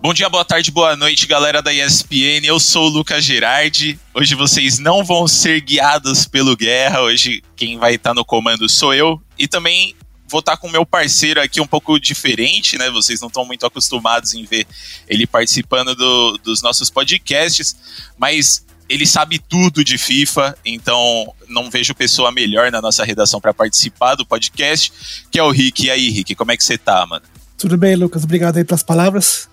Bom 0.00 0.14
dia, 0.14 0.28
boa 0.28 0.44
tarde, 0.44 0.70
boa 0.70 0.94
noite, 0.94 1.26
galera 1.26 1.60
da 1.60 1.72
ESPN. 1.72 2.44
Eu 2.44 2.60
sou 2.60 2.86
o 2.86 2.88
Lucas 2.88 3.24
Gerardi. 3.24 3.98
Hoje 4.14 4.36
vocês 4.36 4.78
não 4.78 5.02
vão 5.02 5.26
ser 5.26 5.60
guiados 5.60 6.26
pelo 6.26 6.56
Guerra. 6.56 7.02
Hoje 7.02 7.42
quem 7.56 7.76
vai 7.76 7.96
estar 7.96 8.14
no 8.14 8.24
comando 8.24 8.68
sou 8.68 8.94
eu. 8.94 9.20
E 9.36 9.48
também 9.48 9.96
vou 10.28 10.38
estar 10.38 10.56
com 10.56 10.68
o 10.68 10.70
meu 10.70 10.86
parceiro 10.86 11.42
aqui 11.42 11.60
um 11.60 11.66
pouco 11.66 11.98
diferente, 11.98 12.78
né? 12.78 12.88
Vocês 12.90 13.20
não 13.20 13.26
estão 13.26 13.44
muito 13.44 13.66
acostumados 13.66 14.32
em 14.32 14.44
ver 14.44 14.64
ele 15.08 15.26
participando 15.26 15.96
do, 15.96 16.38
dos 16.38 16.62
nossos 16.62 16.88
podcasts, 16.88 17.76
mas 18.16 18.64
ele 18.88 19.06
sabe 19.06 19.40
tudo 19.40 19.82
de 19.82 19.98
FIFA, 19.98 20.56
então 20.64 21.34
não 21.48 21.68
vejo 21.68 21.96
pessoa 21.96 22.30
melhor 22.30 22.70
na 22.70 22.80
nossa 22.80 23.04
redação 23.04 23.40
para 23.40 23.52
participar 23.52 24.14
do 24.14 24.24
podcast, 24.24 24.92
que 25.32 25.38
é 25.38 25.42
o 25.42 25.50
Rick. 25.50 25.86
E 25.86 25.90
aí, 25.90 26.10
Rick, 26.10 26.36
como 26.36 26.52
é 26.52 26.56
que 26.56 26.62
você 26.62 26.78
tá, 26.78 27.04
mano? 27.06 27.31
Tudo 27.62 27.76
bem, 27.76 27.94
Lucas? 27.94 28.24
Obrigado 28.24 28.56
aí 28.56 28.64
pelas 28.64 28.82
palavras. 28.82 29.48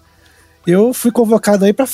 Eu 0.65 0.95
fui 0.95 1.11
convocado 1.11 1.63
aí 1.63 1.71
para 1.71 1.85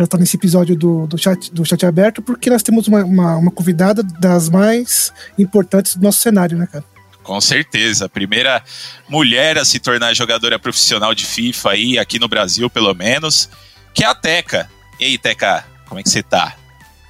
estar 0.00 0.16
nesse 0.16 0.38
episódio 0.38 0.74
do, 0.74 1.06
do, 1.06 1.18
chat, 1.18 1.52
do 1.52 1.62
chat 1.62 1.84
aberto, 1.84 2.22
porque 2.22 2.48
nós 2.48 2.62
temos 2.62 2.88
uma, 2.88 3.04
uma, 3.04 3.36
uma 3.36 3.50
convidada 3.50 4.02
das 4.02 4.48
mais 4.48 5.12
importantes 5.38 5.94
do 5.96 6.02
nosso 6.02 6.20
cenário, 6.20 6.56
né, 6.56 6.66
cara? 6.66 6.82
Com 7.22 7.38
certeza. 7.38 8.06
A 8.06 8.08
primeira 8.08 8.64
mulher 9.06 9.58
a 9.58 9.64
se 9.66 9.78
tornar 9.78 10.14
jogadora 10.14 10.58
profissional 10.58 11.14
de 11.14 11.26
FIFA 11.26 11.72
aí, 11.72 11.98
aqui 11.98 12.18
no 12.18 12.26
Brasil, 12.26 12.70
pelo 12.70 12.94
menos, 12.94 13.50
que 13.92 14.02
é 14.02 14.06
a 14.06 14.14
Teca. 14.14 14.70
E 14.98 15.04
aí, 15.04 15.18
Teca, 15.18 15.66
como 15.86 16.00
é 16.00 16.02
que 16.02 16.08
você 16.08 16.22
tá? 16.22 16.56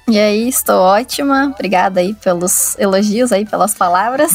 E 0.07 0.19
aí, 0.19 0.47
estou 0.47 0.79
ótima. 0.81 1.51
Obrigada 1.53 1.99
aí 1.99 2.13
pelos 2.13 2.77
elogios 2.77 3.31
aí, 3.31 3.45
pelas 3.45 3.73
palavras. 3.73 4.31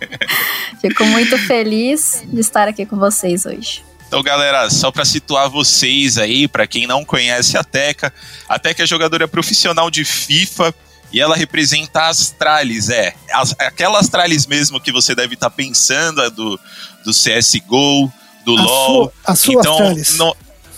Fico 0.80 1.04
muito 1.04 1.36
feliz 1.46 2.22
de 2.24 2.40
estar 2.40 2.66
aqui 2.66 2.86
com 2.86 2.96
vocês 2.96 3.44
hoje. 3.44 3.84
Então, 4.06 4.22
galera, 4.22 4.70
só 4.70 4.90
para 4.90 5.04
situar 5.04 5.50
vocês 5.50 6.16
aí, 6.16 6.48
para 6.48 6.66
quem 6.66 6.86
não 6.86 7.04
conhece 7.04 7.58
a 7.58 7.64
Teca, 7.64 8.12
a 8.48 8.58
Teca 8.58 8.84
é 8.84 8.86
jogadora 8.86 9.26
profissional 9.26 9.90
de 9.90 10.04
FIFA 10.04 10.74
e 11.12 11.20
ela 11.20 11.36
representa 11.36 12.02
a 12.02 12.08
Astralis, 12.08 12.88
é. 12.88 13.14
As, 13.32 13.54
aquela 13.58 13.98
Astralis 13.98 14.46
mesmo 14.46 14.80
que 14.80 14.92
você 14.92 15.14
deve 15.14 15.34
estar 15.34 15.50
tá 15.50 15.56
pensando, 15.56 16.22
a 16.22 16.28
do, 16.28 16.58
do 17.04 17.10
CSGO, 17.10 18.12
do 18.44 18.56
a 18.56 18.62
LoL. 18.62 18.94
Sua, 18.94 19.12
a 19.24 19.34
sua 19.34 19.54
então, 19.54 19.72
Astralis. 19.72 20.16
No, 20.16 20.36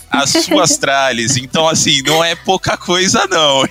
as 0.09 0.29
suas 0.45 0.71
Astralis. 0.71 1.37
Então, 1.37 1.67
assim, 1.67 2.01
não 2.01 2.23
é 2.23 2.35
pouca 2.35 2.77
coisa, 2.77 3.27
não. 3.27 3.65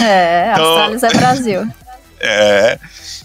É, 0.00 0.52
então, 0.52 0.76
Astralis 0.76 1.02
é 1.02 1.10
Brasil. 1.14 1.72
É. 2.22 2.78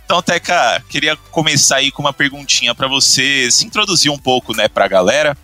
Então, 0.05 0.21
Teca, 0.21 0.81
queria 0.87 1.17
começar 1.17 1.77
aí 1.77 1.91
com 1.91 2.01
uma 2.01 2.13
perguntinha 2.13 2.73
para 2.73 2.87
você 2.87 3.51
se 3.51 3.65
introduzir 3.65 4.09
um 4.09 4.17
pouco, 4.17 4.55
né, 4.55 4.69
pra 4.69 4.87
galera. 4.87 5.37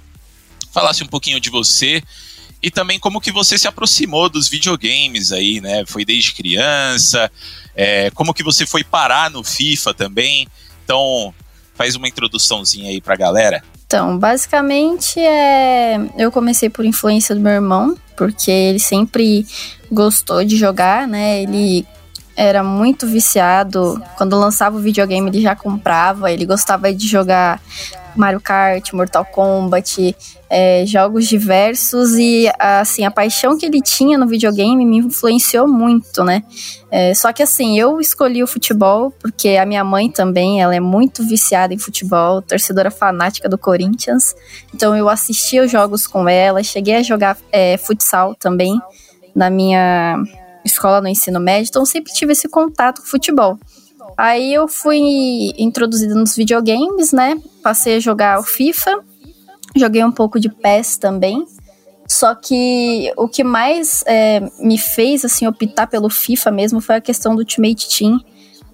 Falasse 0.71 1.03
um 1.03 1.07
pouquinho 1.07 1.37
de 1.37 1.49
você 1.49 2.01
e 2.61 2.69
também 2.69 2.99
como 2.99 3.19
que 3.19 3.31
você 3.31 3.57
se 3.57 3.67
aproximou 3.67 4.29
dos 4.29 4.47
videogames 4.47 5.31
aí, 5.31 5.59
né? 5.59 5.83
Foi 5.87 6.05
desde 6.05 6.33
criança, 6.33 7.29
é, 7.75 8.11
como 8.11 8.33
que 8.33 8.43
você 8.43 8.65
foi 8.65 8.83
parar 8.83 9.31
no 9.31 9.43
FIFA 9.43 9.93
também. 9.93 10.47
Então, 10.83 11.33
faz 11.81 11.95
uma 11.95 12.07
introduçãozinha 12.07 12.91
aí 12.91 13.01
pra 13.01 13.15
galera. 13.15 13.63
Então, 13.87 14.15
basicamente, 14.15 15.19
é... 15.19 15.99
eu 16.15 16.31
comecei 16.31 16.69
por 16.69 16.85
influência 16.85 17.33
do 17.33 17.41
meu 17.41 17.53
irmão, 17.53 17.97
porque 18.15 18.51
ele 18.51 18.77
sempre 18.77 19.47
gostou 19.91 20.45
de 20.45 20.55
jogar, 20.55 21.07
né? 21.07 21.41
Ele 21.41 21.83
era 22.41 22.63
muito 22.63 23.05
viciado. 23.05 24.01
Quando 24.17 24.39
lançava 24.39 24.75
o 24.75 24.79
videogame, 24.79 25.29
ele 25.29 25.41
já 25.41 25.55
comprava. 25.55 26.31
Ele 26.31 26.45
gostava 26.45 26.91
de 26.91 27.07
jogar 27.07 27.61
Mario 28.15 28.41
Kart, 28.41 28.91
Mortal 28.93 29.23
Kombat, 29.25 30.15
é, 30.49 30.83
jogos 30.85 31.27
diversos 31.27 32.15
e 32.15 32.51
assim 32.59 33.05
a 33.05 33.11
paixão 33.11 33.57
que 33.57 33.65
ele 33.65 33.79
tinha 33.79 34.17
no 34.17 34.27
videogame 34.27 34.83
me 34.83 34.97
influenciou 34.97 35.67
muito, 35.67 36.23
né? 36.23 36.43
É, 36.89 37.13
só 37.13 37.31
que 37.31 37.41
assim 37.41 37.79
eu 37.79 38.01
escolhi 38.01 38.43
o 38.43 38.47
futebol 38.47 39.11
porque 39.11 39.49
a 39.49 39.65
minha 39.65 39.83
mãe 39.83 40.09
também 40.09 40.61
ela 40.61 40.75
é 40.75 40.79
muito 40.79 41.23
viciada 41.25 41.73
em 41.73 41.77
futebol, 41.77 42.41
torcedora 42.41 42.91
fanática 42.91 43.47
do 43.47 43.57
Corinthians, 43.57 44.35
então 44.73 44.93
eu 44.93 45.07
assistia 45.07 45.63
os 45.63 45.71
jogos 45.71 46.05
com 46.05 46.27
ela, 46.27 46.61
cheguei 46.63 46.95
a 46.95 47.03
jogar 47.03 47.37
é, 47.49 47.77
futsal 47.77 48.35
também 48.35 48.77
na 49.33 49.49
minha 49.49 50.21
escola 50.63 51.01
no 51.01 51.07
ensino 51.07 51.39
médio, 51.39 51.69
então 51.69 51.85
sempre 51.85 52.13
tive 52.13 52.33
esse 52.33 52.47
contato 52.47 53.01
com 53.01 53.07
futebol. 53.07 53.59
Aí 54.17 54.53
eu 54.53 54.67
fui 54.67 55.53
introduzida 55.57 56.15
nos 56.15 56.35
videogames, 56.35 57.11
né? 57.11 57.39
Passei 57.63 57.95
a 57.95 57.99
jogar 57.99 58.39
o 58.39 58.43
FIFA, 58.43 58.99
joguei 59.75 60.03
um 60.03 60.11
pouco 60.11 60.39
de 60.39 60.49
PES 60.49 60.97
também. 60.97 61.45
Só 62.07 62.35
que 62.35 63.11
o 63.15 63.27
que 63.27 63.43
mais 63.43 64.03
é, 64.05 64.41
me 64.59 64.77
fez 64.77 65.23
assim 65.23 65.47
optar 65.47 65.87
pelo 65.87 66.09
FIFA 66.09 66.51
mesmo 66.51 66.81
foi 66.81 66.95
a 66.95 67.01
questão 67.01 67.33
do 67.33 67.39
Ultimate 67.39 67.87
Team, 67.97 68.19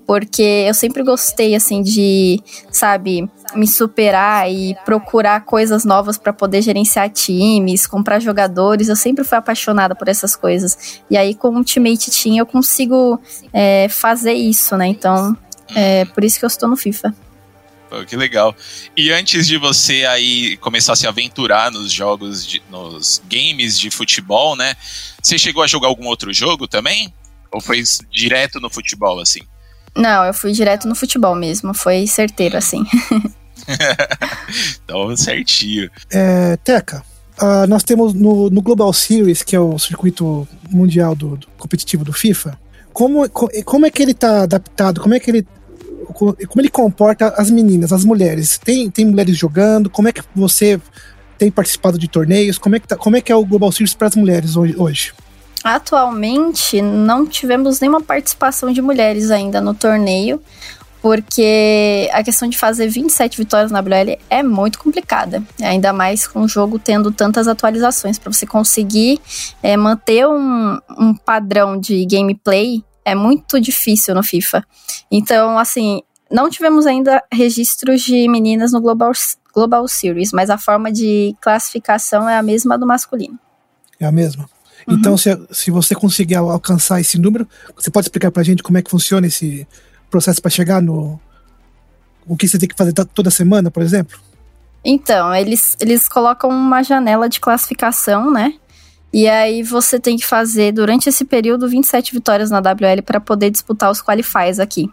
porque 0.08 0.66
eu 0.66 0.74
sempre 0.74 1.04
gostei 1.04 1.54
assim 1.54 1.84
de, 1.84 2.42
sabe, 2.72 3.30
me 3.54 3.68
superar 3.68 4.50
e 4.50 4.74
procurar 4.86 5.42
coisas 5.42 5.84
novas 5.84 6.18
para 6.18 6.32
poder 6.32 6.62
gerenciar 6.62 7.10
times, 7.10 7.86
comprar 7.86 8.22
jogadores. 8.22 8.88
Eu 8.88 8.96
sempre 8.96 9.26
fui 9.26 9.38
apaixonada 9.38 9.94
por 9.94 10.08
essas 10.08 10.34
coisas. 10.34 11.02
E 11.12 11.18
aí 11.18 11.36
com 11.36 11.50
o 11.50 11.58
Ultimate 11.58 12.10
Team 12.10 12.38
eu 12.38 12.46
consigo 12.46 13.22
é, 13.52 13.90
fazer 13.90 14.34
isso, 14.34 14.78
né? 14.78 14.88
Então 14.88 15.38
é 15.76 16.06
por 16.06 16.24
isso 16.24 16.40
que 16.40 16.46
eu 16.46 16.48
estou 16.48 16.70
no 16.70 16.78
FIFA. 16.78 17.14
Pô, 17.90 18.06
que 18.06 18.16
legal. 18.16 18.56
E 18.96 19.12
antes 19.12 19.46
de 19.46 19.58
você 19.58 20.06
aí 20.06 20.56
começar 20.58 20.94
a 20.94 20.96
se 20.96 21.06
aventurar 21.06 21.70
nos 21.70 21.92
jogos, 21.92 22.46
de, 22.48 22.62
nos 22.70 23.22
games 23.30 23.78
de 23.78 23.92
futebol, 23.92 24.56
né? 24.56 24.74
Você 25.22 25.38
chegou 25.38 25.64
a 25.64 25.68
jogar 25.68 25.90
algum 25.90 26.06
outro 26.08 26.34
jogo 26.34 26.66
também? 26.66 27.14
Ou 27.52 27.60
foi 27.60 27.84
direto 28.10 28.62
no 28.62 28.70
futebol, 28.70 29.20
assim? 29.20 29.42
Não, 29.96 30.26
eu 30.26 30.34
fui 30.34 30.52
direto 30.52 30.88
no 30.88 30.96
futebol 30.96 31.36
mesmo. 31.36 31.74
Foi 31.74 32.06
certeiro, 32.08 32.58
assim. 32.58 32.84
então, 34.84 35.16
certinho. 35.16 35.90
É, 36.10 36.58
Teca, 36.58 37.04
uh, 37.42 37.68
nós 37.68 37.84
temos 37.84 38.14
no, 38.14 38.50
no, 38.50 38.62
Global 38.62 38.92
Series, 38.94 39.44
que 39.44 39.56
é 39.56 39.60
o 39.60 39.78
circuito 39.80 40.48
mundial 40.70 41.16
do, 41.16 41.38
do 41.38 41.48
competitivo 41.58 42.04
do 42.04 42.14
FIFA, 42.14 42.58
como, 42.94 43.30
como 43.30 43.86
é 43.86 43.92
que 43.92 44.02
ele 44.02 44.12
está 44.12 44.42
adaptado? 44.42 45.00
Como 45.00 45.14
é 45.14 45.20
que 45.20 45.30
ele 45.30 45.48
como 46.14 46.36
ele 46.58 46.70
comporta 46.70 47.28
as 47.38 47.52
meninas, 47.52 47.94
as 47.94 48.04
mulheres? 48.04 48.58
Tem, 48.58 48.90
tem 48.90 49.06
mulheres 49.06 49.38
jogando? 49.38 49.90
Como 49.90 50.08
é 50.08 50.12
que 50.12 50.24
você 50.36 50.80
tem 51.38 51.52
participado 51.52 51.98
de 52.00 52.08
torneios? 52.08 52.58
Como 52.58 52.76
é 52.76 52.80
que, 52.80 52.88
tá, 52.88 52.96
como 52.96 53.16
é, 53.16 53.22
que 53.22 53.32
é 53.32 53.36
o 53.36 53.46
Global 53.46 53.72
Series 53.72 53.94
para 53.94 54.08
as 54.08 54.16
mulheres 54.16 54.56
hoje? 54.56 55.14
Atualmente, 55.64 56.82
não 56.82 57.26
tivemos 57.26 57.80
nenhuma 57.80 58.02
participação 58.02 58.72
de 58.72 58.82
mulheres 58.82 59.32
ainda 59.32 59.60
no 59.60 59.74
torneio, 59.74 60.42
porque 61.02 62.10
a 62.12 62.24
questão 62.24 62.48
de 62.48 62.58
fazer 62.58 62.88
27 62.88 63.38
vitórias 63.38 63.72
na 63.72 63.80
WL 63.80 64.20
é 64.30 64.44
muito 64.44 64.80
complicada, 64.80 65.44
ainda 65.62 65.94
mais 65.94 66.28
com 66.28 66.42
o 66.42 66.48
jogo 66.48 66.80
tendo 66.80 67.12
tantas 67.12 67.48
atualizações. 67.48 68.20
Para 68.20 68.32
você 68.32 68.46
conseguir 68.46 69.20
é, 69.62 69.78
manter 69.78 70.28
um, 70.28 70.78
um 70.98 71.14
padrão 71.14 71.80
de 71.80 72.06
gameplay 72.06 72.84
é 73.06 73.16
muito 73.16 73.60
difícil 73.60 74.14
no 74.14 74.22
FIFA. 74.22 74.66
Então, 75.10 75.58
assim, 75.58 76.02
não 76.30 76.50
tivemos 76.50 76.86
ainda 76.86 77.24
registros 77.32 78.02
de 78.02 78.28
meninas 78.28 78.74
no 78.74 78.82
Global, 78.82 79.14
Global 79.54 79.88
Series, 79.88 80.34
mas 80.34 80.50
a 80.50 80.58
forma 80.58 80.92
de 80.92 81.34
classificação 81.40 82.30
é 82.30 82.38
a 82.38 82.44
mesma 82.44 82.78
do 82.78 82.86
masculino. 82.86 83.40
É 84.00 84.06
a 84.06 84.12
mesma? 84.12 84.50
Então, 84.88 85.14
uhum. 85.14 85.18
se, 85.18 85.38
se 85.52 85.72
você 85.72 85.94
conseguir 85.94 86.36
alcançar 86.36 87.02
esse 87.02 87.18
número, 87.18 87.48
você 87.76 87.92
pode 87.92 88.06
explicar 88.06 88.32
pra 88.32 88.44
gente 88.44 88.64
como 88.64 88.78
é 88.78 88.82
que 88.82 88.90
funciona 88.90 89.28
esse 89.28 89.68
processo 90.10 90.42
para 90.42 90.50
chegar 90.50 90.82
no. 90.82 91.20
O 92.26 92.36
que 92.38 92.48
você 92.48 92.58
tem 92.58 92.70
que 92.70 92.76
fazer 92.76 92.94
toda 92.94 93.30
semana, 93.30 93.70
por 93.70 93.84
exemplo? 93.84 94.18
Então, 94.84 95.34
eles, 95.36 95.76
eles 95.80 96.08
colocam 96.08 96.50
uma 96.50 96.84
janela 96.84 97.28
de 97.28 97.40
classificação, 97.40 98.32
né? 98.32 98.54
E 99.12 99.28
aí 99.28 99.64
você 99.64 100.00
tem 100.00 100.18
que 100.18 100.26
fazer 100.26 100.72
durante 100.72 101.10
esse 101.10 101.26
período 101.26 101.68
27 101.68 102.14
vitórias 102.14 102.50
na 102.50 102.60
WL 102.60 103.02
para 103.06 103.20
poder 103.20 103.50
disputar 103.50 103.90
os 103.90 104.02
qualifies 104.02 104.60
aqui. 104.60 104.90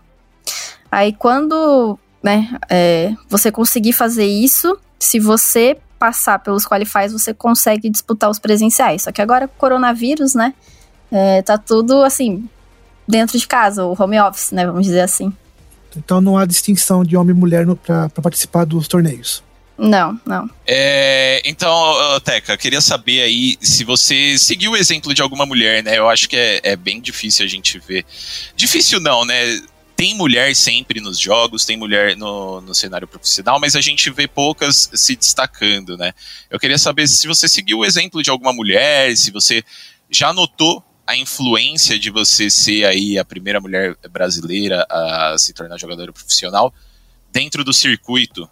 Aí 0.91 1.13
quando 1.13 1.99
né, 2.23 2.57
é, 2.71 3.13
você 3.29 3.51
conseguir 3.51 3.93
fazer 3.93 4.25
isso, 4.25 4.79
se 4.99 5.19
você 5.19 5.77
passar 6.05 6.39
pelos 6.39 6.67
qualifies, 6.67 7.15
você 7.15 7.33
consegue 7.33 7.89
disputar 7.89 8.29
os 8.29 8.39
presenciais. 8.39 9.05
Só 9.05 9.11
que 9.11 9.23
agora, 9.23 9.49
coronavírus, 9.49 10.35
né? 10.35 10.53
É, 11.11 11.41
tá 11.41 11.57
tudo 11.57 12.03
assim, 12.03 12.47
dentro 13.09 13.39
de 13.39 13.47
casa, 13.47 13.87
o 13.87 13.97
home 13.99 14.21
office, 14.21 14.53
né? 14.53 14.67
Vamos 14.67 14.85
dizer 14.85 15.01
assim. 15.01 15.33
Então 15.97 16.21
não 16.21 16.37
há 16.37 16.45
distinção 16.45 17.03
de 17.03 17.17
homem 17.17 17.35
e 17.35 17.39
mulher 17.39 17.65
para 17.87 18.11
participar 18.21 18.67
dos 18.67 18.87
torneios. 18.87 19.43
Não, 19.79 20.21
não. 20.27 20.51
É, 20.67 21.41
então, 21.47 21.73
Teca, 22.23 22.55
queria 22.59 22.83
saber 22.83 23.23
aí 23.23 23.57
se 23.63 23.83
você 23.83 24.37
seguiu 24.39 24.73
o 24.73 24.77
exemplo 24.77 25.15
de 25.15 25.23
alguma 25.23 25.47
mulher, 25.47 25.83
né? 25.83 25.99
Eu 25.99 26.07
acho 26.11 26.29
que 26.29 26.37
é, 26.37 26.61
é 26.63 26.77
bem 26.77 27.01
difícil 27.01 27.47
a 27.47 27.49
gente 27.49 27.79
ver. 27.79 28.05
Difícil 28.55 29.01
não, 29.01 29.25
né? 29.25 29.59
Tem 29.97 30.15
mulher 30.15 30.55
sempre 30.57 31.01
nos 31.01 31.19
jogos, 31.19 31.65
tem 31.65 31.77
mulher 31.77 32.17
no, 32.17 32.61
no 32.61 32.75
cenário 32.75 33.07
profissional, 33.07 33.61
mas 33.61 33.77
a 33.77 33.81
gente 33.81 34.11
vê 34.11 34.27
poucas 34.27 34.91
se 34.93 35.15
destacando, 35.15 35.97
né? 35.97 36.13
Eu 36.51 36.59
queria 36.59 36.79
saber 36.79 37.07
se 37.07 37.27
você 37.27 37.49
seguiu 37.49 37.79
o 37.79 37.85
exemplo 37.85 38.23
de 38.23 38.31
alguma 38.31 38.53
mulher, 38.53 39.17
se 39.17 39.31
você 39.31 39.63
já 40.11 40.33
notou 40.33 40.83
a 41.07 41.17
influência 41.17 41.99
de 41.99 42.11
você 42.11 42.51
ser 42.51 42.87
aí 42.87 43.19
a 43.19 43.25
primeira 43.25 43.61
mulher 43.61 43.97
brasileira 44.11 44.87
a 44.91 45.37
se 45.39 45.53
tornar 45.53 45.79
jogadora 45.79 46.13
profissional 46.13 46.73
dentro 47.31 47.63
do 47.63 47.73
circuito 47.73 48.49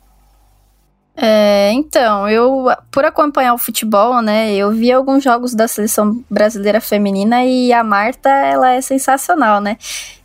é, 1.15 1.71
então, 1.75 2.27
eu, 2.27 2.69
por 2.91 3.05
acompanhar 3.05 3.53
o 3.53 3.59
futebol, 3.59 4.23
né, 4.23 4.55
eu 4.55 4.71
vi 4.73 4.91
alguns 4.91 5.23
jogos 5.23 5.55
da 5.55 5.69
seleção 5.69 6.25
brasileira 6.29 6.81
feminina 6.81 7.45
e 7.45 7.73
a 7.73 7.85
Marta, 7.85 8.31
ela 8.31 8.73
é 8.73 8.81
sensacional, 8.81 9.61
né? 9.61 9.77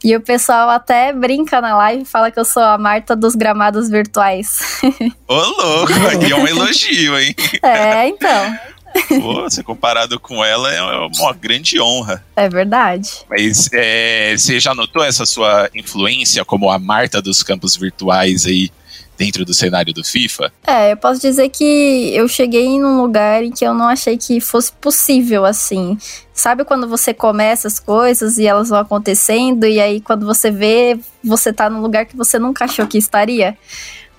E 0.04 0.16
o 0.16 0.22
pessoal 0.22 0.70
até 0.70 1.12
brinca 1.12 1.60
na 1.60 1.76
live 1.76 2.04
e 2.04 2.06
fala 2.06 2.32
que 2.32 2.40
eu 2.40 2.46
sou 2.46 2.64
a 2.64 2.78
Marta 2.78 3.16
dos 3.16 3.36
gramados 3.36 3.90
virtuais. 3.90 4.80
Ô, 5.28 5.36
louco, 5.36 5.94
aqui 6.14 6.32
é 6.32 6.36
um 6.36 6.48
elogio, 6.48 7.20
hein? 7.20 7.36
É, 7.62 8.08
então. 8.08 8.58
Pô, 9.22 9.50
ser 9.50 9.64
comparado 9.64 10.20
com 10.20 10.44
ela 10.44 10.74
é 10.74 10.82
uma 10.82 11.34
grande 11.34 11.80
honra. 11.80 12.24
É 12.36 12.48
verdade. 12.48 13.10
Mas 13.30 13.70
é, 13.74 14.36
você 14.36 14.60
já 14.60 14.74
notou 14.74 15.04
essa 15.04 15.26
sua 15.26 15.70
influência 15.76 16.46
como 16.46 16.70
a 16.70 16.80
Marta 16.80 17.22
dos 17.22 17.44
campos 17.44 17.76
virtuais 17.76 18.46
aí 18.46 18.72
dentro 19.18 19.44
do 19.44 19.54
cenário 19.54 19.94
do 19.94 20.04
FIFA? 20.04 20.52
É, 20.66 20.92
eu 20.92 20.98
posso 20.98 21.20
dizer 21.20 21.50
que 21.50 22.12
eu 22.14 22.28
cheguei 22.28 22.80
num 22.80 23.02
lugar 23.02 23.44
em 23.44 23.52
que 23.52 23.66
eu 23.66 23.74
não 23.74 23.88
achei 23.88 24.18
que 24.18 24.40
fosse 24.40 24.72
possível 24.74 25.44
assim. 25.44 25.98
Sabe 26.34 26.64
quando 26.64 26.88
você 26.88 27.14
começa 27.14 27.68
as 27.68 27.80
coisas 27.80 28.38
e 28.38 28.46
elas 28.46 28.70
vão 28.70 28.80
acontecendo 28.80 29.66
e 29.66 29.80
aí 29.80 30.00
quando 30.00 30.26
você 30.26 30.52
vê, 30.52 31.00
você 31.24 31.52
tá 31.52 31.70
num 31.70 31.82
lugar 31.82 32.06
que 32.06 32.16
você 32.16 32.38
nunca 32.38 32.66
achou 32.66 32.86
que 32.86 32.98
estaria? 32.98 33.58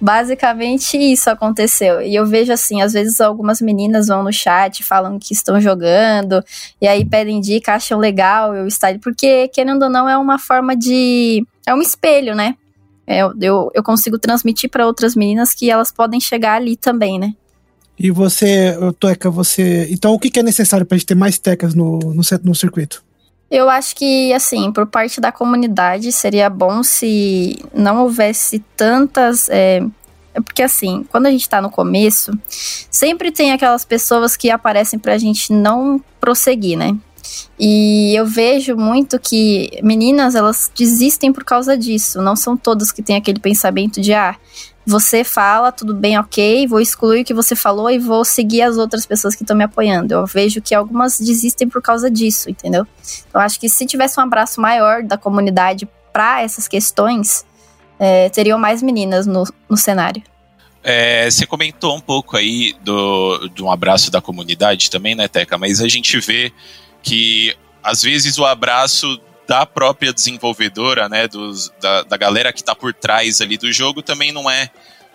Basicamente 0.00 0.96
isso 0.96 1.28
aconteceu. 1.28 2.00
E 2.00 2.14
eu 2.14 2.24
vejo 2.24 2.52
assim, 2.52 2.80
às 2.80 2.92
vezes 2.92 3.20
algumas 3.20 3.60
meninas 3.60 4.06
vão 4.06 4.22
no 4.22 4.32
chat, 4.32 4.84
falam 4.84 5.18
que 5.18 5.34
estão 5.34 5.60
jogando, 5.60 6.42
e 6.80 6.86
aí 6.86 7.04
pedem 7.04 7.40
dica, 7.40 7.74
acham 7.74 7.98
legal 7.98 8.54
eu 8.54 8.66
estar. 8.66 8.96
Porque, 9.00 9.48
querendo 9.48 9.82
ou 9.82 9.90
não, 9.90 10.08
é 10.08 10.16
uma 10.16 10.38
forma 10.38 10.76
de. 10.76 11.44
É 11.66 11.74
um 11.74 11.82
espelho, 11.82 12.34
né? 12.34 12.54
É, 13.10 13.20
eu, 13.40 13.70
eu 13.72 13.82
consigo 13.82 14.18
transmitir 14.18 14.68
para 14.68 14.86
outras 14.86 15.16
meninas 15.16 15.54
que 15.54 15.70
elas 15.70 15.90
podem 15.90 16.20
chegar 16.20 16.56
ali 16.56 16.76
também, 16.76 17.18
né? 17.18 17.32
E 17.98 18.10
você, 18.10 18.76
Toeca, 19.00 19.30
você. 19.30 19.88
Então, 19.90 20.12
o 20.12 20.18
que 20.18 20.38
é 20.38 20.42
necessário 20.42 20.84
para 20.84 20.94
a 20.94 20.98
gente 20.98 21.06
ter 21.06 21.14
mais 21.14 21.38
tecas 21.38 21.74
no, 21.74 21.98
no, 21.98 22.22
no 22.44 22.54
circuito? 22.54 23.02
Eu 23.50 23.70
acho 23.70 23.96
que, 23.96 24.30
assim, 24.34 24.70
por 24.70 24.86
parte 24.86 25.22
da 25.22 25.32
comunidade, 25.32 26.12
seria 26.12 26.50
bom 26.50 26.82
se 26.82 27.58
não 27.72 28.02
houvesse 28.02 28.62
tantas. 28.76 29.48
É, 29.48 29.82
é 30.34 30.40
porque, 30.42 30.62
assim, 30.62 31.04
quando 31.10 31.26
a 31.26 31.30
gente 31.30 31.48
tá 31.48 31.62
no 31.62 31.70
começo, 31.70 32.30
sempre 32.46 33.32
tem 33.32 33.52
aquelas 33.52 33.86
pessoas 33.86 34.36
que 34.36 34.50
aparecem 34.50 34.98
pra 34.98 35.16
gente 35.16 35.50
não 35.50 35.98
prosseguir, 36.20 36.76
né? 36.76 36.94
E 37.58 38.14
eu 38.14 38.24
vejo 38.26 38.76
muito 38.76 39.18
que 39.18 39.70
meninas, 39.82 40.34
elas 40.34 40.70
desistem 40.74 41.32
por 41.32 41.44
causa 41.44 41.76
disso. 41.76 42.22
Não 42.22 42.36
são 42.36 42.56
todas 42.56 42.92
que 42.92 43.02
têm 43.02 43.16
aquele 43.16 43.40
pensamento 43.40 44.00
de, 44.00 44.14
ah, 44.14 44.36
você 44.86 45.22
fala, 45.22 45.70
tudo 45.70 45.92
bem, 45.92 46.18
ok, 46.18 46.66
vou 46.66 46.80
excluir 46.80 47.20
o 47.20 47.24
que 47.24 47.34
você 47.34 47.54
falou 47.54 47.90
e 47.90 47.98
vou 47.98 48.24
seguir 48.24 48.62
as 48.62 48.78
outras 48.78 49.04
pessoas 49.04 49.34
que 49.34 49.42
estão 49.42 49.56
me 49.56 49.64
apoiando. 49.64 50.14
Eu 50.14 50.26
vejo 50.26 50.62
que 50.62 50.74
algumas 50.74 51.18
desistem 51.18 51.68
por 51.68 51.82
causa 51.82 52.10
disso, 52.10 52.48
entendeu? 52.48 52.86
Eu 53.34 53.40
acho 53.40 53.60
que 53.60 53.68
se 53.68 53.84
tivesse 53.84 54.18
um 54.18 54.22
abraço 54.22 54.60
maior 54.60 55.02
da 55.02 55.18
comunidade 55.18 55.86
para 56.10 56.42
essas 56.42 56.66
questões, 56.66 57.44
é, 57.98 58.30
teriam 58.30 58.58
mais 58.58 58.82
meninas 58.82 59.26
no, 59.26 59.44
no 59.68 59.76
cenário. 59.76 60.22
É, 60.82 61.30
você 61.30 61.44
comentou 61.44 61.94
um 61.94 62.00
pouco 62.00 62.34
aí 62.34 62.74
do, 62.82 63.48
de 63.48 63.62
um 63.62 63.70
abraço 63.70 64.10
da 64.10 64.22
comunidade 64.22 64.90
também, 64.90 65.14
né, 65.14 65.28
Teca? 65.28 65.58
Mas 65.58 65.82
a 65.82 65.88
gente 65.88 66.18
vê 66.20 66.50
que 67.08 67.56
às 67.82 68.02
vezes 68.02 68.36
o 68.36 68.44
abraço 68.44 69.18
da 69.46 69.64
própria 69.64 70.12
desenvolvedora, 70.12 71.08
né, 71.08 71.26
dos, 71.26 71.72
da, 71.80 72.02
da 72.02 72.16
galera 72.18 72.52
que 72.52 72.60
está 72.60 72.74
por 72.74 72.92
trás 72.92 73.40
ali 73.40 73.56
do 73.56 73.72
jogo 73.72 74.02
também 74.02 74.30
não 74.30 74.50
é 74.50 74.68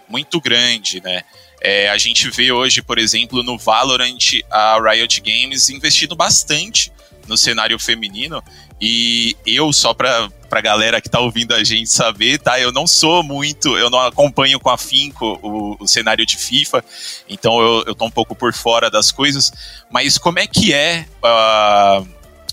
muito 0.10 0.42
grande, 0.42 1.00
né? 1.02 1.22
É, 1.62 1.90
a 1.90 1.98
gente 1.98 2.30
vê 2.32 2.52
hoje, 2.52 2.82
por 2.82 2.98
exemplo, 2.98 3.44
no 3.44 3.58
Valorant, 3.58 4.42
a 4.52 4.80
Riot 4.82 5.22
Games 5.22 5.70
investindo 5.70 6.16
bastante 6.16 6.92
no 7.28 7.38
cenário 7.38 7.80
feminino. 7.80 8.44
E 8.82 9.38
eu, 9.46 9.72
só 9.72 9.94
pra, 9.94 10.30
pra 10.54 10.62
galera 10.62 11.02
que 11.02 11.10
tá 11.10 11.20
ouvindo 11.20 11.52
a 11.56 11.64
gente 11.64 11.92
saber, 11.92 12.38
tá? 12.38 12.60
Eu 12.60 12.72
não 12.72 12.86
sou 12.86 13.24
muito, 13.24 13.76
eu 13.76 13.90
não 13.90 14.00
acompanho 14.00 14.60
com 14.60 14.70
afinco 14.70 15.40
o, 15.42 15.76
o 15.80 15.88
cenário 15.88 16.24
de 16.28 16.38
FIFA, 16.38 16.86
então 17.28 17.60
eu, 17.60 17.84
eu 17.88 17.96
tô 17.96 18.06
um 18.06 18.12
pouco 18.12 18.36
por 18.36 18.54
fora 18.54 18.88
das 18.88 19.12
coisas. 19.12 19.52
Mas 19.90 20.16
como 20.20 20.38
é 20.38 20.46
que 20.46 20.72
é 20.72 21.08
uh, 21.24 22.08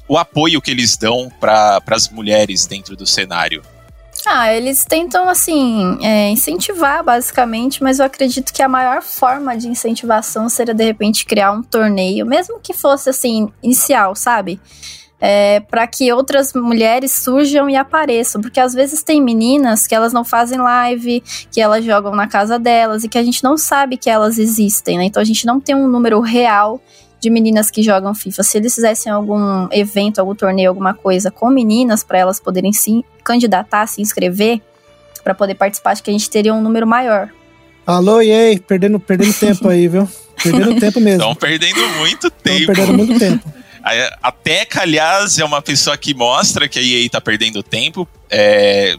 o 0.08 0.16
apoio 0.16 0.62
que 0.62 0.70
eles 0.70 0.96
dão 0.96 1.30
para 1.38 1.82
as 1.90 2.08
mulheres 2.08 2.64
dentro 2.64 2.96
do 2.96 3.06
cenário? 3.06 3.62
Ah, 4.26 4.50
eles 4.50 4.86
tentam, 4.86 5.28
assim, 5.28 5.98
é, 6.02 6.30
incentivar, 6.30 7.04
basicamente, 7.04 7.82
mas 7.82 7.98
eu 7.98 8.06
acredito 8.06 8.50
que 8.50 8.62
a 8.62 8.68
maior 8.68 9.02
forma 9.02 9.54
de 9.58 9.68
incentivação 9.68 10.48
seria, 10.48 10.72
de 10.72 10.84
repente, 10.84 11.26
criar 11.26 11.52
um 11.52 11.62
torneio, 11.62 12.24
mesmo 12.24 12.60
que 12.60 12.72
fosse, 12.72 13.10
assim, 13.10 13.52
inicial, 13.62 14.14
sabe? 14.14 14.58
É, 15.20 15.60
para 15.60 15.86
que 15.86 16.10
outras 16.12 16.54
mulheres 16.54 17.12
surjam 17.12 17.68
e 17.68 17.76
apareçam, 17.76 18.40
porque 18.40 18.58
às 18.58 18.72
vezes 18.72 19.02
tem 19.02 19.20
meninas 19.20 19.86
que 19.86 19.94
elas 19.94 20.14
não 20.14 20.24
fazem 20.24 20.58
live, 20.58 21.22
que 21.52 21.60
elas 21.60 21.84
jogam 21.84 22.14
na 22.14 22.26
casa 22.26 22.58
delas 22.58 23.04
e 23.04 23.08
que 23.08 23.18
a 23.18 23.22
gente 23.22 23.44
não 23.44 23.58
sabe 23.58 23.98
que 23.98 24.08
elas 24.08 24.38
existem, 24.38 24.96
né? 24.96 25.04
Então 25.04 25.20
a 25.20 25.24
gente 25.24 25.44
não 25.44 25.60
tem 25.60 25.74
um 25.74 25.86
número 25.86 26.20
real 26.20 26.80
de 27.20 27.28
meninas 27.28 27.70
que 27.70 27.82
jogam 27.82 28.14
FIFA. 28.14 28.42
Se 28.42 28.56
eles 28.56 28.74
fizessem 28.74 29.12
algum 29.12 29.68
evento, 29.70 30.18
algum 30.18 30.34
torneio, 30.34 30.70
alguma 30.70 30.94
coisa 30.94 31.30
com 31.30 31.50
meninas 31.50 32.02
para 32.02 32.18
elas 32.18 32.40
poderem 32.40 32.72
se 32.72 33.04
candidatar, 33.22 33.86
se 33.86 34.00
inscrever, 34.00 34.62
para 35.22 35.34
poder 35.34 35.54
participar, 35.54 35.90
acho 35.90 36.02
que 36.02 36.10
a 36.10 36.12
gente 36.14 36.30
teria 36.30 36.54
um 36.54 36.62
número 36.62 36.86
maior. 36.86 37.28
Alô, 37.86 38.22
EA, 38.22 38.58
perdendo, 38.66 38.98
perdendo 38.98 39.34
tempo 39.34 39.68
aí, 39.68 39.86
viu? 39.86 40.08
Perdendo 40.42 40.80
tempo 40.80 41.00
mesmo. 41.00 41.20
Estão 41.20 41.34
perdendo 41.34 41.86
muito 41.98 42.30
tempo. 42.30 42.60
Estão 42.60 42.74
perdendo 42.74 42.96
muito 42.96 43.18
tempo. 43.18 43.59
A 44.22 44.32
Teca, 44.32 44.82
aliás, 44.82 45.38
é 45.38 45.44
uma 45.44 45.62
pessoa 45.62 45.96
que 45.96 46.14
mostra 46.14 46.68
que 46.68 46.78
a 46.78 46.82
EA 46.82 47.06
está 47.06 47.20
perdendo 47.20 47.62
tempo. 47.62 48.08
É, 48.28 48.96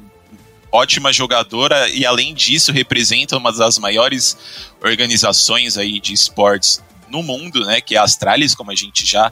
ótima 0.71 1.11
jogadora 1.11 1.89
e 1.89 2.05
além 2.05 2.33
disso 2.33 2.71
representa 2.71 3.38
uma 3.38 3.51
das 3.51 3.77
maiores 3.77 4.38
organizações 4.83 5.77
aí 5.77 5.99
de 5.99 6.13
esportes 6.13 6.81
no 7.10 7.21
mundo, 7.21 7.65
né, 7.65 7.81
que 7.81 7.95
é 7.95 7.98
a 7.98 8.03
Astralis, 8.03 8.55
como 8.55 8.71
a 8.71 8.75
gente 8.75 9.05
já 9.05 9.31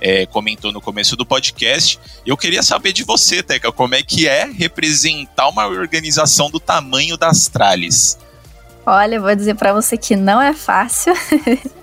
é, 0.00 0.26
comentou 0.26 0.72
no 0.72 0.80
começo 0.80 1.14
do 1.14 1.24
podcast. 1.24 1.98
Eu 2.26 2.36
queria 2.36 2.62
saber 2.62 2.92
de 2.92 3.04
você, 3.04 3.42
Teca, 3.42 3.70
como 3.70 3.94
é 3.94 4.02
que 4.02 4.26
é 4.26 4.44
representar 4.44 5.48
uma 5.48 5.66
organização 5.66 6.50
do 6.50 6.58
tamanho 6.58 7.16
da 7.16 7.28
Astralis? 7.28 8.18
Olha, 8.84 9.14
eu 9.16 9.22
vou 9.22 9.34
dizer 9.34 9.54
para 9.54 9.72
você 9.72 9.96
que 9.96 10.16
não 10.16 10.42
é 10.42 10.52
fácil. 10.52 11.12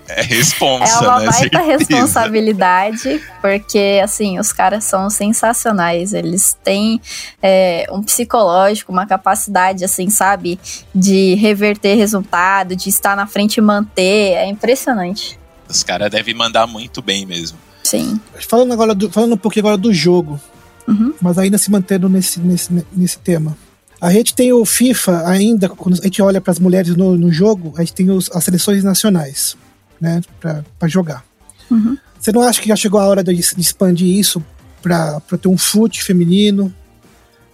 É 0.06 0.22
responsa, 0.22 0.92
É 0.92 0.98
uma 1.08 1.20
né? 1.20 1.26
baita 1.26 1.58
Certeza. 1.58 1.64
responsabilidade, 1.78 3.22
porque, 3.40 4.00
assim, 4.02 4.38
os 4.38 4.52
caras 4.52 4.84
são 4.84 5.08
sensacionais. 5.08 6.12
Eles 6.12 6.56
têm 6.64 7.00
é, 7.42 7.86
um 7.92 8.02
psicológico, 8.02 8.90
uma 8.92 9.06
capacidade, 9.06 9.84
assim, 9.84 10.10
sabe? 10.10 10.58
De 10.94 11.34
reverter 11.36 11.94
resultado, 11.94 12.74
de 12.76 12.88
estar 12.88 13.16
na 13.16 13.26
frente 13.26 13.58
e 13.58 13.60
manter. 13.60 14.32
É 14.34 14.46
impressionante. 14.46 15.38
Os 15.68 15.82
caras 15.82 16.10
devem 16.10 16.34
mandar 16.34 16.66
muito 16.66 17.00
bem 17.00 17.24
mesmo. 17.24 17.56
Sim. 17.84 18.20
Falando, 18.48 18.72
agora 18.72 18.94
do- 18.94 19.10
falando 19.10 19.34
um 19.34 19.38
pouquinho 19.38 19.64
agora 19.66 19.78
do 19.78 19.92
jogo, 19.94 20.40
Uhum. 20.88 21.14
mas 21.22 21.38
ainda 21.38 21.56
se 21.56 21.70
mantendo 21.70 22.08
nesse, 22.08 22.40
nesse, 22.40 22.84
nesse 22.92 23.18
tema. 23.20 23.56
A 24.00 24.10
gente 24.12 24.34
tem 24.34 24.52
o 24.52 24.64
FIFA 24.64 25.26
ainda, 25.28 25.68
quando 25.68 25.98
a 26.00 26.02
gente 26.04 26.22
olha 26.22 26.40
para 26.40 26.50
as 26.52 26.58
mulheres 26.58 26.96
no, 26.96 27.16
no 27.18 27.30
jogo, 27.30 27.74
a 27.76 27.80
gente 27.80 27.92
tem 27.94 28.10
os- 28.10 28.30
as 28.32 28.42
seleções 28.44 28.82
nacionais, 28.82 29.56
né, 30.00 30.22
para 30.40 30.88
jogar. 30.88 31.22
Uhum. 31.70 31.96
Você 32.18 32.32
não 32.32 32.40
acha 32.42 32.60
que 32.60 32.68
já 32.68 32.76
chegou 32.76 32.98
a 32.98 33.06
hora 33.06 33.22
de, 33.22 33.34
de 33.34 33.60
expandir 33.60 34.08
isso 34.18 34.42
para 34.82 35.20
ter 35.40 35.48
um 35.48 35.58
fute 35.58 36.02
feminino, 36.02 36.74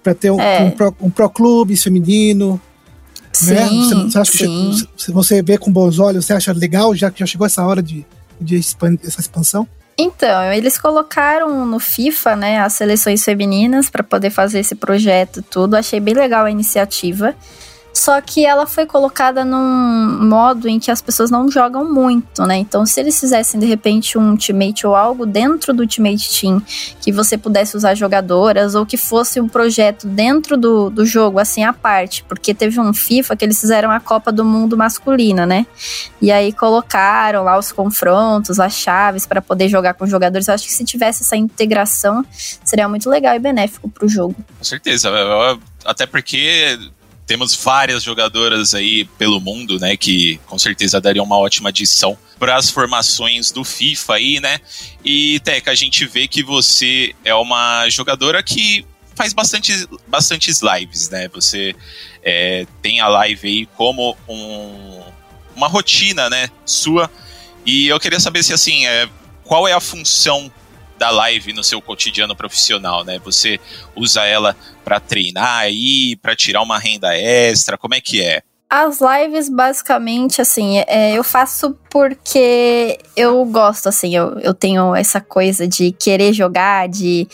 para 0.03 0.15
ter 0.15 0.31
um, 0.31 0.41
É. 0.41 0.63
um, 0.63 0.71
pro, 0.71 0.97
um 1.01 1.11
pro 1.11 1.29
clubes 1.31 1.83
feminino? 1.83 2.61
né? 3.43 3.69
Sim, 3.69 3.83
Você, 3.85 3.95
você 3.95 4.19
acha 4.19 4.31
que 4.33 4.39
sim. 4.39 4.73
che- 4.73 4.89
se 4.97 5.13
você 5.13 5.43
vê 5.43 5.59
com 5.59 5.71
bons 5.73 5.99
olhos, 5.99 6.25
você 6.25 6.33
acha 6.33 6.53
legal 6.53 6.95
já 6.95 7.11
que 7.11 7.21
já 7.21 7.27
chegou 7.27 7.47
essa 7.47 7.63
hora 7.67 7.83
de, 7.83 8.07
de 8.41 8.57
expan- 8.57 8.97
essa 9.05 9.21
expansão? 9.21 9.69
Então, 9.99 10.53
eles 10.53 10.79
colocaram 10.79 11.65
no 11.65 11.79
FIFA, 11.79 12.37
né, 12.37 12.61
as 12.61 12.75
seleções 12.75 13.25
femininas 13.25 13.89
para 13.89 14.03
poder 14.03 14.31
fazer 14.31 14.61
esse 14.61 14.75
projeto 14.75 15.43
tudo. 15.43 15.75
Achei 15.75 15.99
bem 15.99 16.15
legal 16.15 16.45
a 16.45 16.51
iniciativa. 16.51 17.35
Só 17.97 18.21
que 18.21 18.45
ela 18.45 18.67
foi 18.67 18.85
colocada 18.85 19.43
num 19.43 20.29
modo 20.29 20.69
em 20.69 20.79
que 20.79 20.91
as 20.91 21.01
pessoas 21.01 21.31
não 21.31 21.51
jogam 21.51 21.91
muito, 21.91 22.43
né? 22.45 22.59
Então, 22.59 22.85
se 22.85 23.01
eles 23.01 23.19
fizessem 23.19 23.59
de 23.59 23.65
repente 23.65 24.19
um 24.19 24.33
Ultimate 24.33 24.87
ou 24.87 24.95
algo 24.95 25.25
dentro 25.25 25.73
do 25.73 25.81
Ultimate 25.81 26.39
Team, 26.39 26.61
que 27.01 27.11
você 27.11 27.39
pudesse 27.39 27.75
usar 27.75 27.95
jogadoras, 27.95 28.75
ou 28.75 28.85
que 28.85 28.99
fosse 28.99 29.41
um 29.41 29.49
projeto 29.49 30.07
dentro 30.07 30.59
do, 30.59 30.91
do 30.91 31.07
jogo, 31.07 31.39
assim, 31.39 31.65
à 31.65 31.73
parte, 31.73 32.23
porque 32.25 32.53
teve 32.53 32.79
um 32.79 32.93
FIFA 32.93 33.35
que 33.35 33.47
eles 33.47 33.59
fizeram 33.59 33.91
a 33.91 33.99
Copa 33.99 34.31
do 34.31 34.45
Mundo 34.45 34.77
masculina, 34.77 35.47
né? 35.47 35.67
E 36.21 36.31
aí 36.31 36.53
colocaram 36.53 37.45
lá 37.45 37.59
os 37.59 37.73
confrontos, 37.73 38.61
as 38.61 38.75
chaves 38.75 39.27
para 39.27 39.41
poder 39.41 39.71
jogar 39.71 39.95
com 39.95 40.07
jogadores. 40.07 40.49
Eu 40.49 40.55
acho 40.55 40.67
que 40.67 40.73
se 40.73 40.85
tivesse 40.85 41.23
essa 41.23 41.35
integração, 41.35 42.23
seria 42.63 42.91
muito 42.91 43.09
legal 43.09 43.35
e 43.35 43.39
benéfico 43.39 43.89
pro 43.89 44.07
jogo. 44.07 44.37
Com 44.59 44.65
certeza. 44.65 45.11
Até 45.83 46.05
porque 46.05 46.77
temos 47.27 47.55
várias 47.55 48.03
jogadoras 48.05 48.75
aí 48.75 49.05
pelo 49.19 49.41
mundo, 49.41 49.79
né, 49.81 49.97
que 49.97 50.39
com 50.47 50.59
certeza 50.59 51.01
dariam 51.01 51.25
uma 51.25 51.39
ótima 51.39 51.71
adição 51.71 52.17
para 52.39 52.57
as 52.57 52.71
formações 52.71 53.51
do 53.51 53.65
FIFA 53.65 54.15
aí, 54.15 54.41
né? 54.41 54.61
E 55.05 55.41
Teca, 55.41 55.71
a 55.71 55.75
gente 55.75 56.05
vê 56.07 56.29
que 56.29 56.43
você 56.43 57.15
é 57.25 57.35
uma 57.35 57.89
jogadora 57.89 58.43
que 58.43 58.87
faz 59.15 59.33
bastante, 59.33 59.89
bastantes 60.07 60.61
lives, 60.61 61.09
né? 61.09 61.29
Você 61.29 61.75
é, 62.23 62.67
tem 62.83 63.01
a 63.01 63.09
live 63.09 63.49
aí 63.49 63.67
como 63.75 64.17
um, 64.29 65.03
uma 65.57 65.67
rotina, 65.67 66.29
né, 66.29 66.49
sua. 66.65 67.11
E 67.65 67.89
eu 67.89 67.99
queria 67.99 68.21
saber 68.21 68.45
se 68.45 68.53
assim, 68.53 68.87
é, 68.87 69.09
qual 69.43 69.67
é 69.67 69.73
a 69.73 69.81
função 69.81 70.53
da 70.99 71.11
live 71.11 71.53
no 71.53 71.63
seu 71.63 71.81
cotidiano 71.81 72.35
profissional, 72.35 73.05
né? 73.05 73.19
Você 73.25 73.61
usa 73.95 74.25
ela 74.25 74.57
para 74.85 75.01
treinar 75.01 75.59
aí, 75.59 76.17
para 76.17 76.35
tirar 76.35 76.63
uma 76.63 76.79
renda 76.79 77.17
extra? 77.17 77.77
Como 77.77 77.95
é 77.95 78.01
que 78.01 78.23
é? 78.23 78.43
As 78.69 78.99
lives, 79.01 79.49
basicamente, 79.49 80.41
assim, 80.41 80.83
é, 80.89 81.17
eu 81.17 81.23
faço 81.23 81.79
porque 81.89 82.99
eu 83.17 83.45
gosto, 83.45 83.89
assim, 83.89 84.15
eu, 84.17 84.41
eu 84.41 84.53
tenho 84.53 84.93
essa 84.95 85.21
coisa 85.21 85.69
de 85.69 85.93
querer 85.93 86.33
jogar, 86.33 86.89
de 86.89 87.29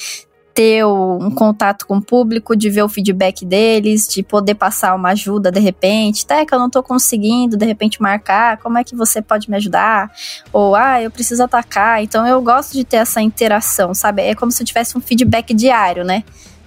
ter 0.55 0.85
um 0.85 1.31
contato 1.31 1.87
com 1.87 1.97
o 1.97 2.03
público, 2.03 2.55
de 2.55 2.69
ver 2.69 2.83
o 2.83 2.89
feedback 2.89 3.45
deles, 3.45 4.07
de 4.07 4.23
poder 4.23 4.55
passar 4.55 4.95
uma 4.95 5.11
ajuda 5.11 5.51
de 5.51 5.61
repente. 5.61 6.25
Até 6.25 6.45
que 6.45 6.55
eu 6.55 6.59
não 6.59 6.69
tô 6.69 6.83
conseguindo, 6.83 7.57
de 7.57 7.65
repente, 7.65 8.01
marcar, 8.01 8.59
como 8.59 8.79
é 8.79 8.85
que 8.85 8.95
você 8.95 9.23
pode 9.23 9.51
me 9.51 9.57
ajudar? 9.57 10.11
Ou, 10.53 10.75
ah, 10.75 11.01
eu 11.01 11.11
preciso 11.11 11.43
atacar. 11.43 12.03
Então 12.03 12.27
eu 12.27 12.41
gosto 12.43 12.73
de 12.73 12.85
ter 12.85 12.99
essa 12.99 13.21
interação, 13.21 13.95
sabe? 13.95 14.23
É 14.23 14.35
como 14.35 14.53
se 14.53 14.63
eu 14.63 14.67
tivesse 14.67 14.97
um 14.97 15.01
feedback 15.01 15.55
diário, 15.55 16.05
né? 16.05 16.23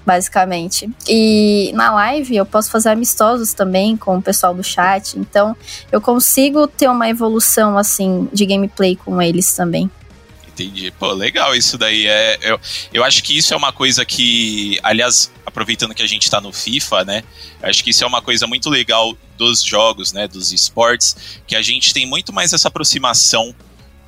Basicamente. 0.05 0.89
E 1.07 1.71
na 1.73 1.91
live 1.93 2.35
eu 2.35 2.45
posso 2.45 2.69
fazer 2.69 2.89
amistosos 2.89 3.53
também 3.53 3.97
com 3.97 4.17
o 4.17 4.21
pessoal 4.21 4.53
do 4.53 4.63
chat. 4.63 5.17
Então 5.17 5.55
eu 5.91 5.99
consigo 5.99 6.67
ter 6.67 6.87
uma 6.87 7.09
evolução 7.09 7.77
assim 7.77 8.29
de 8.31 8.45
gameplay 8.45 8.95
com 8.95 9.21
eles 9.21 9.53
também. 9.55 9.89
Entendi. 10.55 10.89
Pô, 10.91 11.11
legal 11.11 11.53
isso 11.53 11.77
daí. 11.77 12.07
É, 12.07 12.39
eu, 12.41 12.59
eu 12.93 13.03
acho 13.03 13.21
que 13.21 13.37
isso 13.37 13.53
é 13.53 13.57
uma 13.57 13.73
coisa 13.73 14.05
que, 14.05 14.79
aliás, 14.81 15.29
aproveitando 15.45 15.93
que 15.93 16.01
a 16.01 16.07
gente 16.07 16.31
tá 16.31 16.39
no 16.39 16.53
FIFA, 16.53 17.03
né? 17.03 17.23
Acho 17.61 17.83
que 17.83 17.89
isso 17.89 18.05
é 18.05 18.07
uma 18.07 18.21
coisa 18.21 18.47
muito 18.47 18.69
legal 18.69 19.17
dos 19.37 19.61
jogos, 19.61 20.13
né? 20.13 20.29
Dos 20.29 20.53
esportes, 20.53 21.41
que 21.45 21.57
a 21.57 21.61
gente 21.61 21.93
tem 21.93 22.05
muito 22.05 22.31
mais 22.31 22.53
essa 22.53 22.69
aproximação 22.69 23.53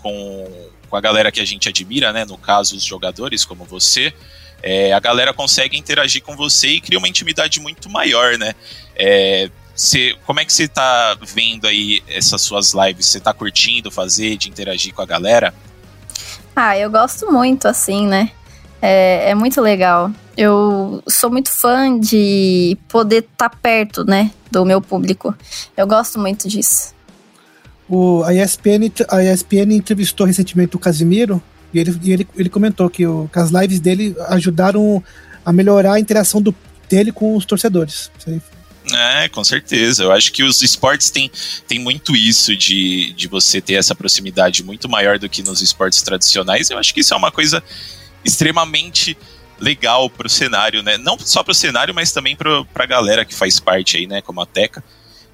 com, 0.01 0.69
com 0.89 0.95
a 0.95 1.01
galera 1.01 1.33
que 1.33 1.41
a 1.41 1.45
gente 1.45 1.67
admira, 1.67 2.13
né? 2.13 2.23
No 2.23 2.37
caso, 2.37 2.77
os 2.77 2.83
jogadores, 2.83 3.43
como 3.43 3.65
você. 3.65 4.13
É, 4.63 4.93
a 4.93 4.99
galera 5.01 5.33
consegue 5.33 5.77
interagir 5.77 6.23
com 6.23 6.33
você 6.33 6.69
e 6.69 6.81
cria 6.81 6.97
uma 6.97 7.09
intimidade 7.09 7.59
muito 7.59 7.89
maior, 7.89 8.37
né? 8.37 8.55
É, 8.95 9.51
Cê, 9.77 10.17
como 10.25 10.39
é 10.39 10.45
que 10.45 10.51
você 10.51 10.67
tá 10.67 11.15
vendo 11.21 11.67
aí 11.67 12.01
essas 12.07 12.41
suas 12.41 12.73
lives? 12.73 13.05
Você 13.05 13.19
tá 13.19 13.31
curtindo 13.31 13.91
fazer, 13.91 14.35
de 14.35 14.49
interagir 14.49 14.91
com 14.91 15.03
a 15.03 15.05
galera? 15.05 15.53
Ah, 16.59 16.75
eu 16.75 16.89
gosto 16.89 17.31
muito, 17.31 17.67
assim, 17.67 18.07
né? 18.07 18.31
É, 18.81 19.29
é 19.29 19.35
muito 19.35 19.61
legal. 19.61 20.11
Eu 20.35 21.03
sou 21.07 21.29
muito 21.29 21.51
fã 21.51 21.99
de 21.99 22.75
poder 22.89 23.25
estar 23.31 23.49
tá 23.49 23.57
perto, 23.61 24.03
né, 24.03 24.31
do 24.49 24.65
meu 24.65 24.81
público. 24.81 25.35
Eu 25.77 25.85
gosto 25.85 26.17
muito 26.17 26.49
disso. 26.49 26.95
O, 27.87 28.23
a, 28.23 28.33
ESPN, 28.33 28.91
a 29.07 29.23
ESPN 29.23 29.71
entrevistou 29.71 30.25
recentemente 30.25 30.75
o 30.75 30.79
Casimiro 30.79 31.39
e 31.71 31.77
ele, 31.77 31.95
e 32.01 32.11
ele, 32.11 32.27
ele 32.35 32.49
comentou 32.49 32.89
que, 32.89 33.05
o, 33.05 33.29
que 33.31 33.37
as 33.37 33.51
lives 33.51 33.79
dele 33.79 34.15
ajudaram 34.27 35.03
a 35.45 35.53
melhorar 35.53 35.93
a 35.93 35.99
interação 35.99 36.41
do, 36.41 36.55
dele 36.89 37.11
com 37.11 37.35
os 37.35 37.45
torcedores. 37.45 38.09
Isso 38.17 38.31
aí 38.31 38.41
é, 38.93 39.29
com 39.29 39.43
certeza. 39.43 40.03
Eu 40.03 40.11
acho 40.11 40.31
que 40.31 40.43
os 40.43 40.61
esportes 40.61 41.09
têm, 41.09 41.31
têm 41.67 41.79
muito 41.79 42.15
isso 42.15 42.55
de, 42.55 43.13
de 43.13 43.27
você 43.27 43.59
ter 43.59 43.73
essa 43.73 43.95
proximidade 43.95 44.63
muito 44.63 44.87
maior 44.87 45.19
do 45.19 45.27
que 45.27 45.43
nos 45.43 45.61
esportes 45.61 46.01
tradicionais. 46.01 46.69
Eu 46.69 46.77
acho 46.77 46.93
que 46.93 47.01
isso 47.01 47.13
é 47.13 47.17
uma 47.17 47.31
coisa 47.31 47.63
extremamente 48.23 49.17
legal 49.59 50.09
para 50.09 50.27
o 50.27 50.29
cenário, 50.29 50.83
né? 50.83 50.97
Não 50.97 51.17
só 51.19 51.43
para 51.43 51.51
o 51.51 51.55
cenário, 51.55 51.93
mas 51.93 52.11
também 52.11 52.35
para 52.35 52.65
a 52.75 52.85
galera 52.85 53.25
que 53.25 53.33
faz 53.33 53.59
parte 53.59 53.97
aí, 53.97 54.07
né? 54.07 54.21
Como 54.21 54.41
a 54.41 54.45
Teca, 54.45 54.83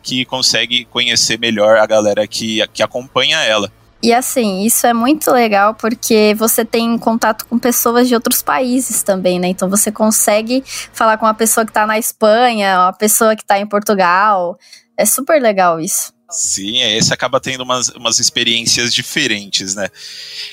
que 0.01 0.25
consegue 0.25 0.85
conhecer 0.85 1.37
melhor 1.37 1.77
a 1.77 1.85
galera 1.85 2.25
que, 2.27 2.65
que 2.73 2.81
acompanha 2.81 3.37
ela. 3.39 3.71
E 4.03 4.13
assim, 4.13 4.65
isso 4.65 4.85
é 4.85 4.93
muito 4.93 5.31
legal 5.31 5.73
porque 5.75 6.35
você 6.37 6.65
tem 6.65 6.97
contato 6.97 7.45
com 7.45 7.57
pessoas 7.57 8.09
de 8.09 8.13
outros 8.13 8.41
países 8.41 9.01
também, 9.01 9.39
né? 9.39 9.47
Então 9.47 9.69
você 9.69 9.93
consegue 9.93 10.61
falar 10.91 11.17
com 11.17 11.25
uma 11.25 11.33
pessoa 11.33 11.65
que 11.65 11.71
tá 11.71 11.87
na 11.87 11.97
Espanha, 11.97 12.81
uma 12.81 12.91
pessoa 12.91 13.33
que 13.33 13.45
tá 13.45 13.57
em 13.57 13.65
Portugal. 13.65 14.59
É 14.97 15.05
super 15.05 15.41
legal 15.41 15.79
isso. 15.79 16.11
Sim, 16.29 16.79
é, 16.79 16.97
esse 16.97 17.13
acaba 17.13 17.39
tendo 17.39 17.61
umas, 17.61 17.89
umas 17.89 18.19
experiências 18.19 18.93
diferentes, 18.93 19.75
né? 19.75 19.87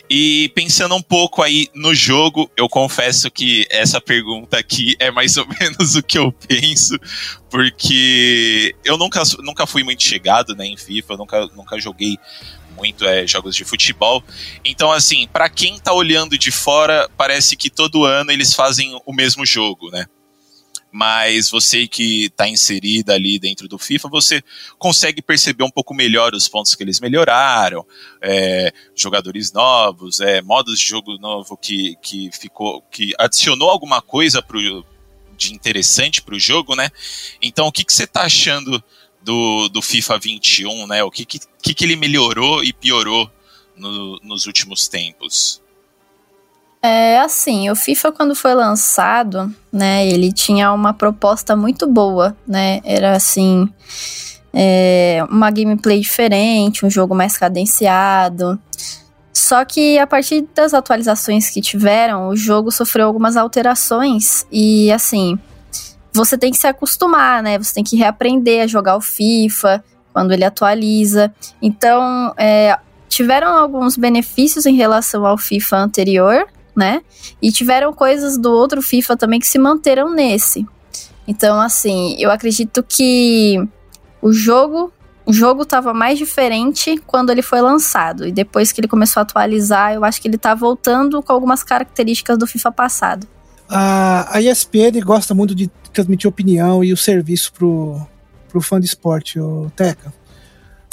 E 0.09 0.53
pensando 0.55 0.95
um 0.95 1.03
pouco 1.03 1.43
aí 1.43 1.69
no 1.75 1.95
jogo, 1.95 2.51
eu 2.55 2.69
confesso 2.69 3.31
que 3.31 3.67
essa 3.71 3.99
pergunta 3.99 4.59
aqui 4.59 4.95
é 5.01 5.11
mais 5.11 5.39
ou 5.39 5.47
menos 5.59 5.97
o 5.97 6.03
que 6.03 6.19
eu 6.19 6.31
penso, 6.31 6.99
porque 7.49 8.77
eu 8.85 8.99
nunca, 8.99 9.23
nunca 9.43 9.67
fui 9.67 9.83
muito 9.83 10.03
chegado 10.03 10.55
né, 10.55 10.67
em 10.67 10.77
FIFA, 10.77 11.15
eu 11.15 11.19
nunca, 11.19 11.47
nunca 11.57 11.81
joguei 11.81 12.19
muito 12.81 13.05
é 13.05 13.27
jogos 13.27 13.55
de 13.55 13.63
futebol. 13.63 14.25
Então, 14.65 14.91
assim, 14.91 15.29
para 15.31 15.51
quem 15.51 15.79
tá 15.79 15.93
olhando 15.93 16.39
de 16.39 16.51
fora, 16.51 17.09
parece 17.17 17.57
que 17.57 17.69
todo 17.69 18.05
ano 18.05 18.33
eles 18.33 18.55
fazem 18.55 18.99
o 19.05 19.13
mesmo 19.13 19.45
jogo, 19.45 19.91
né? 19.91 20.07
Mas 20.91 21.51
você 21.51 21.87
que 21.87 22.25
está 22.25 22.49
inserida 22.49 23.15
ali 23.15 23.39
dentro 23.39 23.69
do 23.69 23.79
FIFA, 23.79 24.09
você 24.09 24.43
consegue 24.77 25.23
perceber 25.23 25.63
um 25.63 25.71
pouco 25.71 25.95
melhor 25.95 26.35
os 26.35 26.49
pontos 26.49 26.75
que 26.75 26.83
eles 26.83 26.99
melhoraram, 26.99 27.87
é, 28.21 28.73
jogadores 28.97 29.53
novos, 29.53 30.19
é, 30.21 30.43
modos 30.43 30.81
de 30.81 30.87
jogo 30.87 31.17
novo 31.19 31.57
que, 31.57 31.97
que 32.03 32.31
ficou, 32.33 32.83
que 32.91 33.13
adicionou 33.19 33.71
alguma 33.71 34.03
coisa 34.03 34.43
pro, 34.43 34.85
de 35.37 35.55
interessante 35.55 36.21
para 36.23 36.35
o 36.35 36.41
jogo, 36.41 36.75
né? 36.75 36.91
Então, 37.41 37.69
o 37.69 37.73
que, 37.73 37.85
que 37.85 37.93
você 37.93 38.05
está 38.05 38.23
achando 38.23 38.83
do, 39.23 39.69
do 39.69 39.83
FIFA 39.83 40.19
21, 40.19 40.87
né? 40.87 41.03
O 41.05 41.11
que, 41.11 41.25
que, 41.25 41.39
que 41.75 41.85
ele 41.85 41.97
melhorou 41.97 42.65
e 42.65 42.73
piorou 42.73 43.31
no, 43.77 44.19
nos 44.23 44.47
últimos 44.47 44.89
tempos? 44.89 45.61
É 46.83 47.19
assim, 47.21 47.69
o 47.69 47.77
FIFA 47.77 48.11
quando 48.13 48.35
foi 48.35 48.55
lançado, 48.55 49.55
né, 49.71 50.07
ele 50.09 50.33
tinha 50.33 50.73
uma 50.73 50.95
proposta 50.95 51.55
muito 51.55 51.87
boa, 51.87 52.35
né, 52.49 52.81
era 52.85 53.15
assim, 53.15 53.69
é, 54.51 55.23
uma 55.29 55.51
gameplay 55.51 56.01
diferente, 56.01 56.87
um 56.87 56.89
jogo 56.89 57.15
mais 57.15 57.37
cadenciado, 57.37 58.59
só 59.31 59.63
que 59.65 59.99
a 59.99 60.07
partir 60.07 60.49
das 60.55 60.73
atualizações 60.73 61.51
que 61.51 61.61
tiveram, 61.61 62.29
o 62.29 62.37
jogo 62.37 62.71
sofreu 62.71 63.07
algumas 63.07 63.37
alterações 63.37 64.47
e 64.51 64.91
assim, 64.91 65.39
você 66.13 66.37
tem 66.37 66.51
que 66.51 66.59
se 66.59 66.67
acostumar, 66.67 67.43
né? 67.43 67.59
Você 67.59 67.75
tem 67.75 67.85
que 67.85 67.97
reaprender 67.97 68.65
a 68.65 68.67
jogar 68.67 68.97
o 68.97 69.01
FIFA 69.01 69.83
quando 70.13 70.33
ele 70.33 70.45
atualiza. 70.45 71.33
Então, 71.63 72.35
é, 72.37 72.79
tiveram 73.09 73.57
alguns 73.57 73.97
benefícios 73.97 74.67
em 74.67 74.75
relação 74.75 75.25
ao 75.25 75.39
FIFA 75.39 75.77
anterior, 75.79 76.47
né? 76.75 77.03
E 77.41 77.53
tiveram 77.53 77.93
coisas 77.93 78.37
do 78.37 78.51
outro 78.51 78.83
FIFA 78.83 79.17
também 79.17 79.41
que 79.41 79.47
se 79.47 79.59
manteram 79.59 80.11
nesse. 80.11 80.67
Então, 81.27 81.61
assim, 81.61 82.17
eu 82.19 82.31
acredito 82.31 82.83
que 82.83 83.57
o 84.21 84.33
jogo 84.33 84.93
o 85.27 85.33
jogo 85.33 85.63
estava 85.63 85.95
mais 85.95 86.19
diferente 86.19 87.01
quando 87.07 87.31
ele 87.31 87.43
foi 87.43 87.61
lançado. 87.61 88.27
E 88.27 88.33
depois 88.33 88.73
que 88.73 88.81
ele 88.81 88.89
começou 88.89 89.21
a 89.21 89.23
atualizar, 89.23 89.95
eu 89.95 90.05
acho 90.05 90.21
que 90.21 90.27
ele 90.27 90.35
está 90.35 90.57
voltando 90.57 91.23
com 91.23 91.33
algumas 91.33 91.63
características 91.63 92.37
do 92.37 92.49
FIFA 92.49 92.73
passado. 92.73 93.29
A, 93.71 94.41
ESPN 94.41 95.01
gosta 95.05 95.33
muito 95.33 95.55
de 95.55 95.69
transmitir 95.93 96.29
opinião 96.29 96.83
e 96.83 96.93
o 96.93 96.97
serviço 96.97 97.53
pro, 97.53 98.05
pro 98.49 98.61
fã 98.61 98.81
de 98.81 98.87
esporte, 98.87 99.39
o 99.39 99.71
Teca. 99.77 100.13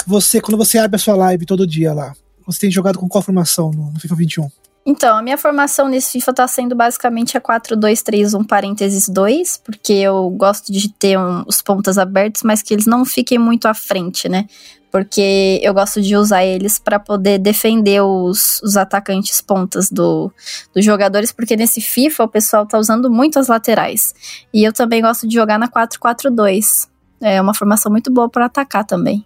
Você, 0.06 0.40
quando 0.40 0.56
você 0.56 0.78
abre 0.78 0.96
a 0.96 0.98
sua 0.98 1.16
live 1.16 1.44
todo 1.44 1.66
dia 1.66 1.92
lá, 1.92 2.14
você 2.46 2.60
tem 2.60 2.70
jogado 2.70 2.98
com 2.98 3.08
qual 3.08 3.20
formação 3.20 3.70
no, 3.72 3.90
no 3.90 4.00
FIFA 4.00 4.14
21? 4.14 4.48
Então, 4.86 5.18
a 5.18 5.22
minha 5.22 5.36
formação 5.36 5.86
nesse 5.86 6.12
FIFA 6.12 6.32
tá 6.32 6.48
sendo 6.48 6.74
basicamente 6.74 7.36
a 7.36 7.40
4-2-3-1 7.42 8.46
parênteses 8.46 9.06
2, 9.06 9.60
porque 9.62 9.92
eu 9.92 10.30
gosto 10.30 10.72
de 10.72 10.90
ter 10.90 11.18
um, 11.18 11.44
os 11.46 11.60
pontas 11.60 11.98
abertos, 11.98 12.42
mas 12.42 12.62
que 12.62 12.72
eles 12.72 12.86
não 12.86 13.04
fiquem 13.04 13.38
muito 13.38 13.66
à 13.66 13.74
frente, 13.74 14.30
né? 14.30 14.46
Porque 14.90 15.60
eu 15.62 15.74
gosto 15.74 16.00
de 16.00 16.16
usar 16.16 16.44
eles 16.44 16.78
para 16.78 16.98
poder 16.98 17.38
defender 17.38 18.00
os, 18.02 18.60
os 18.62 18.76
atacantes 18.76 19.40
pontas 19.40 19.90
do, 19.90 20.32
dos 20.74 20.84
jogadores, 20.84 21.30
porque 21.30 21.56
nesse 21.56 21.80
FIFA 21.80 22.24
o 22.24 22.28
pessoal 22.28 22.66
tá 22.66 22.78
usando 22.78 23.10
muito 23.10 23.38
as 23.38 23.48
laterais. 23.48 24.14
E 24.52 24.64
eu 24.64 24.72
também 24.72 25.02
gosto 25.02 25.28
de 25.28 25.34
jogar 25.34 25.58
na 25.58 25.68
4-4-2. 25.68 26.88
É 27.20 27.40
uma 27.40 27.54
formação 27.54 27.90
muito 27.90 28.12
boa 28.12 28.28
para 28.28 28.46
atacar 28.46 28.84
também. 28.84 29.24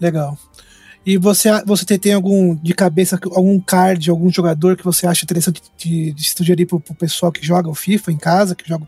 Legal. 0.00 0.38
E 1.04 1.16
você, 1.16 1.48
você 1.64 1.98
tem 1.98 2.12
algum 2.12 2.54
de 2.54 2.74
cabeça, 2.74 3.18
algum 3.32 3.58
card, 3.58 4.10
algum 4.10 4.30
jogador 4.30 4.76
que 4.76 4.84
você 4.84 5.06
acha 5.06 5.24
interessante 5.24 5.62
de, 5.76 6.12
de 6.12 6.30
sugerir 6.30 6.66
pro, 6.66 6.78
pro 6.78 6.94
pessoal 6.94 7.32
que 7.32 7.44
joga 7.44 7.68
o 7.68 7.74
FIFA 7.74 8.12
em 8.12 8.18
casa, 8.18 8.54
que 8.54 8.68
joga 8.68 8.86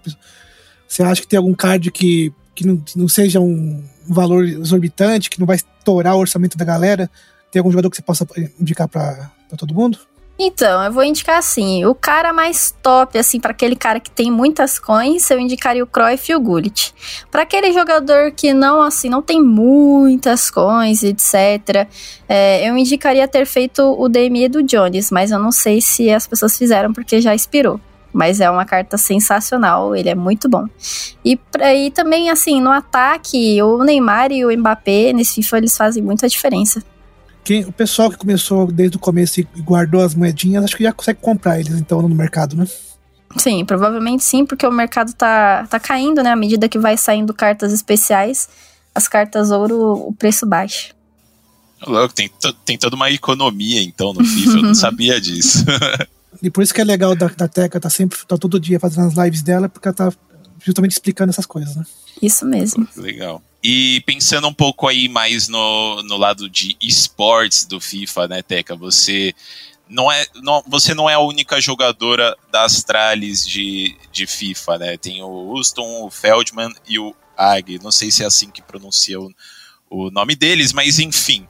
Você 0.87 1.02
acha 1.02 1.23
que 1.23 1.29
tem 1.29 1.38
algum 1.38 1.55
card 1.55 1.90
que, 1.90 2.31
que 2.61 2.67
não, 2.67 2.83
não 2.95 3.09
seja 3.09 3.40
um 3.40 3.83
valor 4.07 4.45
exorbitante, 4.45 5.31
que 5.31 5.40
não 5.40 5.47
vai 5.47 5.57
estourar 5.57 6.14
o 6.14 6.19
orçamento 6.19 6.59
da 6.59 6.64
galera? 6.64 7.11
Tem 7.50 7.59
algum 7.59 7.71
jogador 7.71 7.88
que 7.88 7.97
você 7.97 8.02
possa 8.02 8.26
indicar 8.61 8.87
para 8.87 9.31
todo 9.57 9.75
mundo? 9.75 9.99
Então, 10.38 10.83
eu 10.83 10.93
vou 10.93 11.02
indicar 11.02 11.38
assim, 11.38 11.85
o 11.85 11.95
cara 11.95 12.33
mais 12.33 12.75
top, 12.83 13.19
assim, 13.19 13.40
para 13.40 13.50
aquele 13.50 13.76
cara 13.76 13.99
que 13.99 14.11
tem 14.11 14.31
muitas 14.31 14.79
coins, 14.79 15.31
eu 15.31 15.38
indicaria 15.38 15.83
o 15.83 15.87
Cruyff 15.87 16.33
e 16.33 16.35
o 16.35 16.40
Gullit. 16.40 16.95
Para 17.31 17.43
aquele 17.43 17.73
jogador 17.73 18.31
que 18.33 18.52
não, 18.52 18.83
assim, 18.83 19.09
não 19.09 19.21
tem 19.21 19.43
muitas 19.43 20.50
coins, 20.50 21.02
etc., 21.02 21.87
é, 22.29 22.69
eu 22.69 22.76
indicaria 22.76 23.26
ter 23.29 23.47
feito 23.47 23.83
o 23.83 24.09
DME 24.09 24.49
do 24.49 24.62
Jones, 24.62 25.11
mas 25.11 25.31
eu 25.31 25.38
não 25.38 25.52
sei 25.52 25.81
se 25.81 26.11
as 26.11 26.26
pessoas 26.26 26.57
fizeram 26.57 26.93
porque 26.93 27.21
já 27.21 27.35
expirou. 27.35 27.81
Mas 28.12 28.40
é 28.40 28.50
uma 28.50 28.64
carta 28.64 28.99
sensacional, 28.99 29.95
ele 29.95 30.09
é 30.09 30.14
muito 30.14 30.49
bom. 30.49 30.67
E, 31.25 31.38
e 31.76 31.90
também, 31.93 32.29
assim, 32.29 32.61
no 32.61 32.71
ataque, 32.71 33.62
o 33.62 33.85
Neymar 33.85 34.33
e 34.33 34.45
o 34.45 34.57
Mbappé, 34.57 35.12
nesse 35.12 35.37
FIFA, 35.37 35.59
eles 35.59 35.76
fazem 35.76 36.02
muita 36.02 36.29
diferença. 36.29 36.83
Quem, 37.45 37.64
o 37.64 37.73
pessoal 37.73 38.11
que 38.11 38.17
começou 38.17 38.67
desde 38.67 38.97
o 38.97 39.00
começo 39.00 39.40
e 39.40 39.47
guardou 39.61 40.02
as 40.02 40.14
moedinhas, 40.14 40.64
acho 40.64 40.76
que 40.76 40.83
já 40.83 40.93
consegue 40.93 41.21
comprar 41.21 41.59
eles 41.59 41.75
então 41.75 42.02
no 42.02 42.14
mercado, 42.14 42.57
né? 42.57 42.67
Sim, 43.37 43.64
provavelmente 43.64 44.25
sim, 44.25 44.45
porque 44.45 44.67
o 44.67 44.73
mercado 44.73 45.12
tá, 45.14 45.67
tá 45.69 45.79
caindo, 45.79 46.23
né? 46.23 46.31
À 46.31 46.37
medida 46.37 46.69
que 46.69 46.79
vai 46.79 46.97
saindo 46.97 47.33
cartas 47.33 47.73
especiais, 47.73 48.49
as 48.95 49.07
cartas 49.07 49.50
ouro, 49.50 49.93
o 50.09 50.12
preço 50.12 50.45
baixa. 50.45 50.93
Louco, 51.87 52.12
tem, 52.12 52.31
tem 52.64 52.76
toda 52.76 52.97
uma 52.97 53.11
economia 53.11 53.83
então 53.83 54.12
no 54.12 54.25
FIFA, 54.25 54.59
eu 54.59 54.62
não 54.62 54.75
sabia 54.75 55.21
disso. 55.21 55.64
e 56.43 56.51
por 56.51 56.63
isso 56.63 56.73
que 56.73 56.81
é 56.81 56.85
legal 56.85 57.15
da, 57.15 57.27
da 57.29 57.49
Teca 57.49 57.81
tá 57.81 57.91
sempre, 57.91 58.19
tá 58.27 58.37
todo 58.37 58.61
dia 58.61 58.79
fazendo 58.79 59.07
as 59.07 59.15
lives 59.15 59.43
dela, 59.43 59.69
porque 59.69 59.89
ela 59.89 59.95
tá 59.95 60.13
justamente 60.65 60.93
explicando 60.93 61.31
essas 61.31 61.47
coisas, 61.47 61.75
né? 61.77 61.85
Isso 62.23 62.45
mesmo. 62.45 62.87
Legal. 62.97 63.43
E 63.63 64.03
pensando 64.07 64.47
um 64.49 64.55
pouco 64.55 64.89
aí 64.89 65.09
mais 65.09 65.49
no, 65.49 66.03
no 66.03 66.17
lado 66.17 66.49
de 66.49 66.77
esportes 66.81 67.65
do 67.65 67.81
FIFA, 67.81 68.29
né, 68.29 68.43
Teca? 68.43 68.75
Você 68.77 69.35
não 69.89 70.11
é, 70.11 70.25
não, 70.37 70.63
você 70.67 70.95
não 70.95 71.11
é 71.11 71.15
a 71.15 71.21
única 71.21 71.61
jogadora 71.61 72.37
das 72.51 72.77
Astralis 72.77 73.47
de, 73.47 73.97
de 74.13 74.27
FIFA, 74.27 74.79
né? 74.79 74.97
Tem 74.97 75.23
o 75.23 75.29
Houston, 75.29 76.05
o 76.05 76.11
Feldman 76.11 76.73
e 76.89 76.99
o 76.99 77.15
Ag. 77.37 77.79
Não 77.83 77.91
sei 77.91 78.11
se 78.11 78.23
é 78.23 78.27
assim 78.27 78.51
que 78.51 78.63
pronuncia 78.63 79.21
o, 79.21 79.31
o 79.91 80.11
nome 80.11 80.37
deles, 80.37 80.73
mas 80.73 80.99
enfim. 80.99 81.47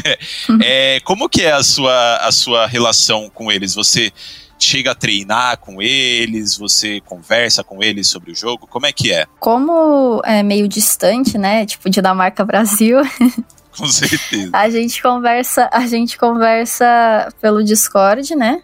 é, 0.62 1.00
como 1.00 1.28
que 1.28 1.42
é 1.42 1.52
a 1.52 1.62
sua, 1.62 2.16
a 2.16 2.32
sua 2.32 2.66
relação 2.66 3.30
com 3.30 3.50
eles? 3.50 3.74
Você 3.74 4.12
chega 4.58 4.92
a 4.92 4.94
treinar 4.94 5.58
com 5.58 5.82
eles? 5.82 6.56
Você 6.56 7.00
conversa 7.00 7.64
com 7.64 7.82
eles 7.82 8.08
sobre 8.08 8.32
o 8.32 8.34
jogo? 8.34 8.66
Como 8.66 8.86
é 8.86 8.92
que 8.92 9.12
é? 9.12 9.26
Como 9.40 10.22
é 10.24 10.42
meio 10.42 10.68
distante, 10.68 11.36
né? 11.36 11.66
Tipo, 11.66 11.90
Dinamarca 11.90 12.44
Brasil. 12.44 12.98
Com 13.76 13.86
certeza. 13.86 14.50
a 14.52 14.68
gente 14.68 15.00
conversa, 15.00 15.66
a 15.72 15.86
gente 15.86 16.18
conversa 16.18 17.32
pelo 17.40 17.64
Discord, 17.64 18.36
né? 18.36 18.60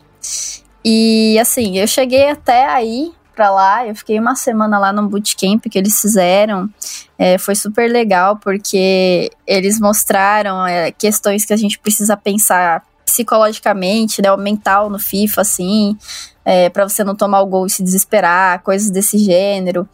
E 0.85 1.39
assim, 1.39 1.79
eu 1.79 1.87
cheguei 1.87 2.29
até 2.29 2.67
aí 2.67 3.11
para 3.39 3.51
lá, 3.53 3.87
eu 3.87 3.95
fiquei 3.95 4.19
uma 4.19 4.35
semana 4.35 4.81
lá 4.81 4.93
no 4.93 5.09
bootcamp 5.09 5.65
que 5.71 5.79
eles 5.79 6.01
fizeram. 6.01 6.69
É, 7.17 7.39
foi 7.39 7.55
super 7.55 7.89
legal 7.89 8.37
porque 8.37 9.31
eles 9.47 9.79
mostraram 9.79 10.67
é, 10.67 10.91
questões 10.91 11.45
que 11.45 11.53
a 11.53 11.57
gente 11.57 11.79
precisa 11.79 12.17
pensar 12.17 12.83
psicologicamente, 13.07 14.21
né, 14.21 14.33
o 14.33 14.37
mental 14.37 14.91
no 14.91 14.99
FIFA, 14.99 15.43
assim, 15.43 15.97
é, 16.45 16.69
para 16.69 16.89
você 16.89 17.05
não 17.05 17.15
tomar 17.15 17.41
o 17.41 17.47
gol 17.47 17.65
e 17.65 17.71
se 17.71 17.81
desesperar, 17.81 18.61
coisas 18.65 18.91
desse 18.91 19.17
gênero. 19.19 19.89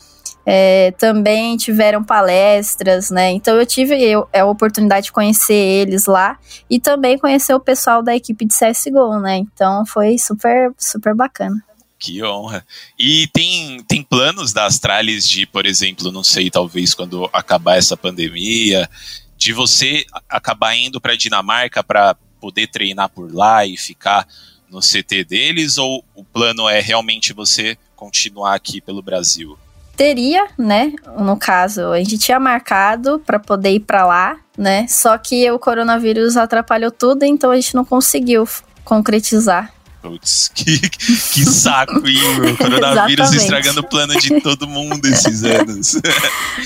É, 0.47 0.93
também 0.93 1.55
tiveram 1.59 2.03
palestras, 2.03 3.11
né? 3.11 3.31
Então 3.31 3.57
eu 3.57 3.67
tive 3.67 3.95
eu, 4.03 4.27
a 4.33 4.45
oportunidade 4.47 5.07
de 5.07 5.13
conhecer 5.13 5.55
eles 5.55 6.07
lá 6.07 6.39
e 6.69 6.81
também 6.81 7.19
conhecer 7.19 7.53
o 7.53 7.61
pessoal 7.61 8.03
da 8.03 8.17
equipe 8.17 8.47
de 8.47 8.55
CSGO, 8.55 9.21
né? 9.21 9.37
Então 9.37 9.85
foi 9.85 10.17
super, 10.19 10.73
super 10.79 11.15
bacana. 11.15 11.63
Que 12.05 12.23
honra. 12.23 12.67
E 12.99 13.27
tem, 13.29 13.83
tem 13.89 14.03
planos 14.03 14.53
da 14.53 14.67
Astralis 14.67 15.27
de, 15.27 15.47
por 15.47 15.65
exemplo, 15.65 16.13
não 16.13 16.23
sei, 16.23 16.51
talvez 16.51 16.93
quando 16.93 17.31
acabar 17.33 17.79
essa 17.79 17.97
pandemia, 17.97 18.91
de 19.39 19.55
você 19.55 20.05
acabar 20.29 20.77
indo 20.77 21.01
para 21.01 21.17
Dinamarca 21.17 21.83
para 21.83 22.15
poder 22.39 22.67
treinar 22.67 23.09
por 23.09 23.35
lá 23.35 23.65
e 23.65 23.79
ficar 23.79 24.29
no 24.69 24.81
CT 24.81 25.25
deles? 25.25 25.79
Ou 25.79 26.05
o 26.15 26.23
plano 26.23 26.69
é 26.69 26.79
realmente 26.79 27.33
você 27.33 27.79
continuar 27.97 28.55
aqui 28.55 28.83
pelo 28.83 29.01
Brasil? 29.01 29.59
Teria, 29.97 30.49
né? 30.59 30.93
No 31.19 31.39
caso, 31.39 31.87
a 31.87 31.99
gente 32.01 32.19
tinha 32.19 32.39
marcado 32.39 33.19
para 33.19 33.39
poder 33.39 33.71
ir 33.71 33.81
para 33.81 34.05
lá, 34.05 34.37
né? 34.59 34.87
Só 34.89 35.17
que 35.17 35.51
o 35.51 35.59
coronavírus 35.59 36.37
atrapalhou 36.37 36.91
tudo, 36.91 37.25
então 37.25 37.51
a 37.51 37.57
gente 37.57 37.75
não 37.75 37.85
conseguiu 37.85 38.47
concretizar. 38.85 39.74
Putz, 40.05 40.51
que, 40.55 40.79
que 40.79 41.45
saco, 41.47 42.07
hein? 42.07 42.19
O 42.53 42.57
coronavírus 42.61 43.33
estragando 43.33 43.81
o 43.81 43.83
plano 43.83 44.15
de 44.21 44.39
todo 44.43 44.69
mundo 44.69 45.07
esses 45.07 45.43
anos. 45.45 45.99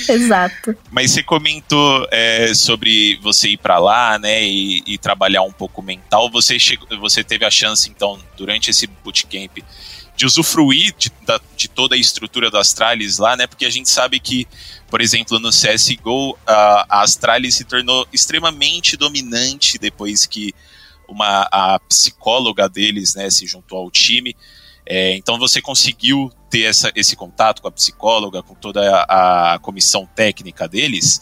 Exato. 0.09 0.77
Mas 0.91 1.13
você 1.13 1.23
comentou 1.23 2.05
é, 2.11 2.53
sobre 2.53 3.17
você 3.23 3.51
ir 3.51 3.59
para 3.59 3.79
lá, 3.79 4.19
né, 4.19 4.43
e, 4.43 4.83
e, 4.85 4.99
trabalhar 4.99 5.43
um 5.43 5.53
pouco 5.53 5.81
mental. 5.81 6.29
Você, 6.33 6.59
chegou, 6.59 6.89
você 6.99 7.23
teve 7.23 7.45
a 7.45 7.51
chance, 7.51 7.89
então, 7.89 8.19
durante 8.37 8.71
esse 8.71 8.89
bootcamp, 9.05 9.59
de 10.17 10.27
usufruir 10.27 10.93
de, 10.99 11.13
da, 11.25 11.41
de 11.57 11.69
toda 11.69 11.95
a 11.95 11.99
estrutura 11.99 12.51
do 12.51 12.59
Astralis 12.59 13.19
lá, 13.19 13.37
né? 13.37 13.47
Porque 13.47 13.65
a 13.65 13.71
gente 13.71 13.89
sabe 13.89 14.19
que, 14.19 14.49
por 14.91 15.01
exemplo, 15.01 15.39
no 15.39 15.51
CSGO, 15.51 16.37
a, 16.45 16.87
a 16.89 17.03
Astralis 17.03 17.55
se 17.55 17.65
tornou 17.65 18.05
extremamente 18.13 18.97
dominante 18.97 19.79
depois 19.79 20.27
que 20.27 20.53
uma 21.09 21.49
a 21.51 21.79
psicóloga 21.81 22.69
deles, 22.69 23.15
né, 23.15 23.31
se 23.31 23.47
juntou 23.47 23.79
ao 23.79 23.91
time. 23.91 24.37
É, 24.87 25.17
então 25.17 25.39
você 25.39 25.61
conseguiu 25.61 26.31
ter 26.49 26.63
essa, 26.63 26.91
esse 26.95 27.15
contato 27.15 27.61
com 27.61 27.69
a 27.69 27.73
psicóloga, 27.73 28.43
com 28.43 28.55
toda 28.55 28.81
a, 29.03 29.55
a 29.55 29.59
comissão 29.59 30.09
técnica 30.15 30.67
deles? 30.67 31.21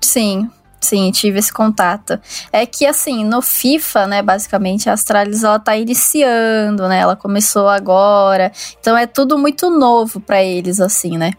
Sim, 0.00 0.50
Sim, 0.80 1.10
tive 1.10 1.38
esse 1.38 1.52
contato. 1.52 2.18
É 2.50 2.64
que, 2.64 2.86
assim, 2.86 3.22
no 3.22 3.42
FIFA, 3.42 4.06
né, 4.06 4.22
basicamente, 4.22 4.88
a 4.88 4.94
Astralis, 4.94 5.44
ela 5.44 5.58
tá 5.58 5.76
iniciando, 5.76 6.88
né, 6.88 7.00
ela 7.00 7.14
começou 7.14 7.68
agora, 7.68 8.50
então 8.80 8.96
é 8.96 9.06
tudo 9.06 9.38
muito 9.38 9.68
novo 9.68 10.20
para 10.20 10.42
eles, 10.42 10.80
assim, 10.80 11.18
né. 11.18 11.32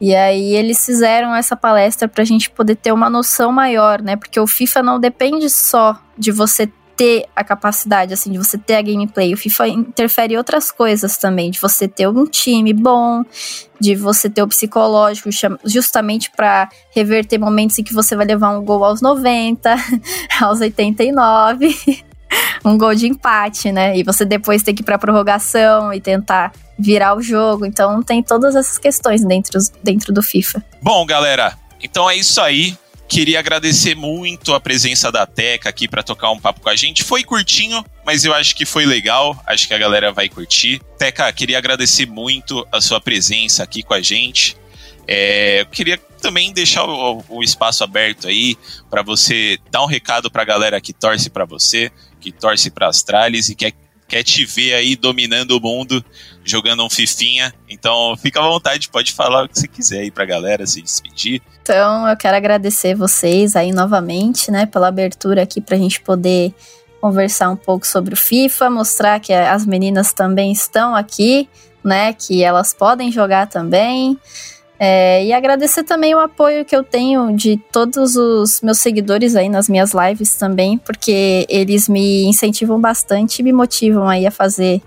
E 0.00 0.14
aí 0.14 0.54
eles 0.54 0.84
fizeram 0.84 1.34
essa 1.34 1.56
palestra 1.56 2.06
para 2.06 2.22
a 2.22 2.26
gente 2.26 2.50
poder 2.50 2.76
ter 2.76 2.92
uma 2.92 3.08
noção 3.08 3.50
maior, 3.50 4.02
né? 4.02 4.16
Porque 4.16 4.38
o 4.38 4.46
FIFA 4.46 4.82
não 4.82 5.00
depende 5.00 5.48
só 5.48 5.98
de 6.18 6.30
você 6.30 6.70
ter 6.96 7.26
a 7.36 7.44
capacidade, 7.44 8.14
assim, 8.14 8.32
de 8.32 8.38
você 8.38 8.56
ter 8.56 8.76
a 8.76 8.82
gameplay. 8.82 9.32
O 9.32 9.36
FIFA 9.36 9.68
interfere 9.68 10.34
em 10.34 10.36
outras 10.38 10.72
coisas 10.72 11.18
também, 11.18 11.50
de 11.50 11.60
você 11.60 11.86
ter 11.86 12.08
um 12.08 12.24
time 12.24 12.72
bom, 12.72 13.22
de 13.78 13.94
você 13.94 14.30
ter 14.30 14.42
o 14.42 14.48
psicológico, 14.48 15.28
justamente 15.64 16.30
para 16.30 16.68
reverter 16.94 17.38
momentos 17.38 17.78
em 17.78 17.84
que 17.84 17.92
você 17.92 18.16
vai 18.16 18.24
levar 18.24 18.50
um 18.50 18.64
gol 18.64 18.82
aos 18.82 19.02
90, 19.02 19.76
aos 20.40 20.60
89 20.60 22.04
um 22.64 22.76
gol 22.76 22.94
de 22.94 23.06
empate, 23.06 23.70
né? 23.70 23.96
E 23.96 24.02
você 24.02 24.24
depois 24.24 24.62
tem 24.62 24.74
que 24.74 24.82
ir 24.82 24.84
pra 24.84 24.98
prorrogação 24.98 25.92
e 25.92 26.00
tentar 26.00 26.52
virar 26.78 27.16
o 27.16 27.22
jogo. 27.22 27.64
Então 27.64 28.02
tem 28.02 28.22
todas 28.22 28.54
essas 28.54 28.78
questões 28.78 29.24
dentro, 29.24 29.58
dentro 29.82 30.12
do 30.12 30.22
FIFA. 30.22 30.64
Bom, 30.82 31.04
galera, 31.06 31.56
então 31.82 32.08
é 32.08 32.16
isso 32.16 32.40
aí. 32.40 32.76
Queria 33.08 33.38
agradecer 33.38 33.94
muito 33.94 34.52
a 34.52 34.60
presença 34.60 35.12
da 35.12 35.24
Teca 35.24 35.68
aqui 35.68 35.86
para 35.86 36.02
tocar 36.02 36.30
um 36.32 36.40
papo 36.40 36.60
com 36.60 36.68
a 36.68 36.74
gente. 36.74 37.04
Foi 37.04 37.22
curtinho, 37.22 37.84
mas 38.04 38.24
eu 38.24 38.34
acho 38.34 38.56
que 38.56 38.64
foi 38.64 38.84
legal. 38.84 39.40
Acho 39.46 39.68
que 39.68 39.74
a 39.74 39.78
galera 39.78 40.12
vai 40.12 40.28
curtir. 40.28 40.80
Teca, 40.98 41.32
queria 41.32 41.56
agradecer 41.56 42.06
muito 42.06 42.66
a 42.72 42.80
sua 42.80 43.00
presença 43.00 43.62
aqui 43.62 43.82
com 43.84 43.94
a 43.94 44.00
gente. 44.00 44.56
É, 45.06 45.60
eu 45.60 45.66
queria 45.66 45.98
também 46.20 46.52
deixar 46.52 46.84
o, 46.84 47.22
o 47.28 47.42
espaço 47.44 47.84
aberto 47.84 48.26
aí 48.26 48.56
para 48.90 49.02
você 49.02 49.58
dar 49.70 49.84
um 49.84 49.86
recado 49.86 50.28
para 50.28 50.42
a 50.42 50.44
galera 50.44 50.80
que 50.80 50.92
torce 50.92 51.30
para 51.30 51.44
você, 51.44 51.92
que 52.20 52.32
torce 52.32 52.70
para 52.70 52.88
Astralis 52.88 53.48
e 53.48 53.54
quer, 53.54 53.72
quer 54.08 54.22
te 54.22 54.44
ver 54.44 54.74
aí 54.74 54.96
dominando 54.96 55.52
o 55.52 55.60
mundo, 55.60 56.04
jogando 56.44 56.84
um 56.84 56.90
fifinha. 56.90 57.52
Então 57.68 58.16
fica 58.16 58.40
à 58.40 58.48
vontade, 58.48 58.88
pode 58.88 59.12
falar 59.12 59.44
o 59.44 59.48
que 59.48 59.58
você 59.58 59.68
quiser 59.68 60.00
aí 60.00 60.10
pra 60.10 60.24
galera, 60.24 60.66
se 60.66 60.80
despedir. 60.80 61.42
Então 61.62 62.08
eu 62.08 62.16
quero 62.16 62.36
agradecer 62.36 62.94
vocês 62.94 63.56
aí 63.56 63.72
novamente, 63.72 64.50
né, 64.50 64.66
pela 64.66 64.88
abertura 64.88 65.42
aqui 65.42 65.60
pra 65.60 65.76
gente 65.76 66.00
poder 66.00 66.54
conversar 67.00 67.50
um 67.50 67.56
pouco 67.56 67.86
sobre 67.86 68.14
o 68.14 68.16
FIFA, 68.16 68.70
mostrar 68.70 69.20
que 69.20 69.32
as 69.32 69.64
meninas 69.64 70.12
também 70.12 70.50
estão 70.50 70.94
aqui, 70.94 71.48
né? 71.84 72.12
Que 72.12 72.42
elas 72.42 72.74
podem 72.74 73.12
jogar 73.12 73.46
também. 73.46 74.18
É, 74.78 75.24
e 75.24 75.32
agradecer 75.32 75.84
também 75.84 76.14
o 76.14 76.18
apoio 76.18 76.64
que 76.64 76.76
eu 76.76 76.84
tenho 76.84 77.34
de 77.34 77.56
todos 77.72 78.14
os 78.14 78.60
meus 78.60 78.78
seguidores 78.78 79.34
aí 79.34 79.48
nas 79.48 79.68
minhas 79.68 79.92
lives 79.92 80.34
também, 80.34 80.76
porque 80.76 81.46
eles 81.48 81.88
me 81.88 82.24
incentivam 82.24 82.78
bastante 82.78 83.38
e 83.38 83.42
me 83.42 83.52
motivam 83.52 84.06
aí 84.06 84.26
a 84.26 84.30
fazer 84.30 84.82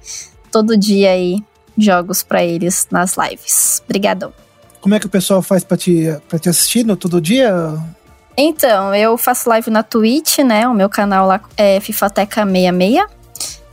todo 0.52 0.78
dia 0.78 1.12
aí 1.12 1.38
jogos 1.78 2.21
para 2.21 2.43
eles 2.43 2.88
nas 2.91 3.15
lives. 3.17 3.82
Obrigadão. 3.86 4.32
Como 4.80 4.95
é 4.95 4.99
que 4.99 5.08
o 5.08 5.10
pessoal 5.10 5.41
faz 5.41 5.63
para 5.63 5.78
te, 5.78 6.15
pra 6.28 6.38
te 6.38 6.49
assistir 6.49 6.86
no 6.86 6.95
todo 6.95 7.19
dia? 7.19 7.52
Então, 8.38 8.95
eu 8.95 9.17
faço 9.17 9.49
live 9.49 9.69
na 9.69 9.84
Twitch, 9.84 10.39
né? 10.39 10.67
O 10.67 10.73
meu 10.73 10.88
canal 10.88 11.28
lá 11.28 11.41
é 11.58 11.80
Fifateca66. 11.80 13.06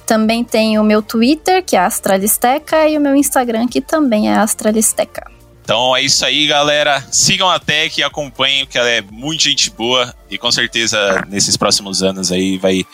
Também 0.04 0.42
tem 0.42 0.78
o 0.78 0.84
meu 0.84 1.02
Twitter, 1.02 1.64
que 1.64 1.76
é 1.76 1.80
Astralisteca, 1.80 2.88
e 2.88 2.96
o 2.96 3.00
meu 3.00 3.14
Instagram, 3.14 3.66
que 3.68 3.80
também 3.80 4.30
é 4.30 4.36
Astralisteca. 4.36 5.35
Então 5.66 5.96
é 5.96 6.00
isso 6.00 6.24
aí, 6.24 6.46
galera. 6.46 7.04
Sigam 7.10 7.50
a 7.50 7.58
Tech 7.58 8.00
e 8.00 8.04
acompanhem, 8.04 8.64
que 8.64 8.78
ela 8.78 8.88
é 8.88 9.00
muito 9.02 9.42
gente 9.42 9.68
boa 9.68 10.14
e 10.30 10.38
com 10.38 10.52
certeza 10.52 11.24
nesses 11.28 11.56
próximos 11.56 12.04
anos 12.04 12.30
aí 12.30 12.56
vai 12.56 12.86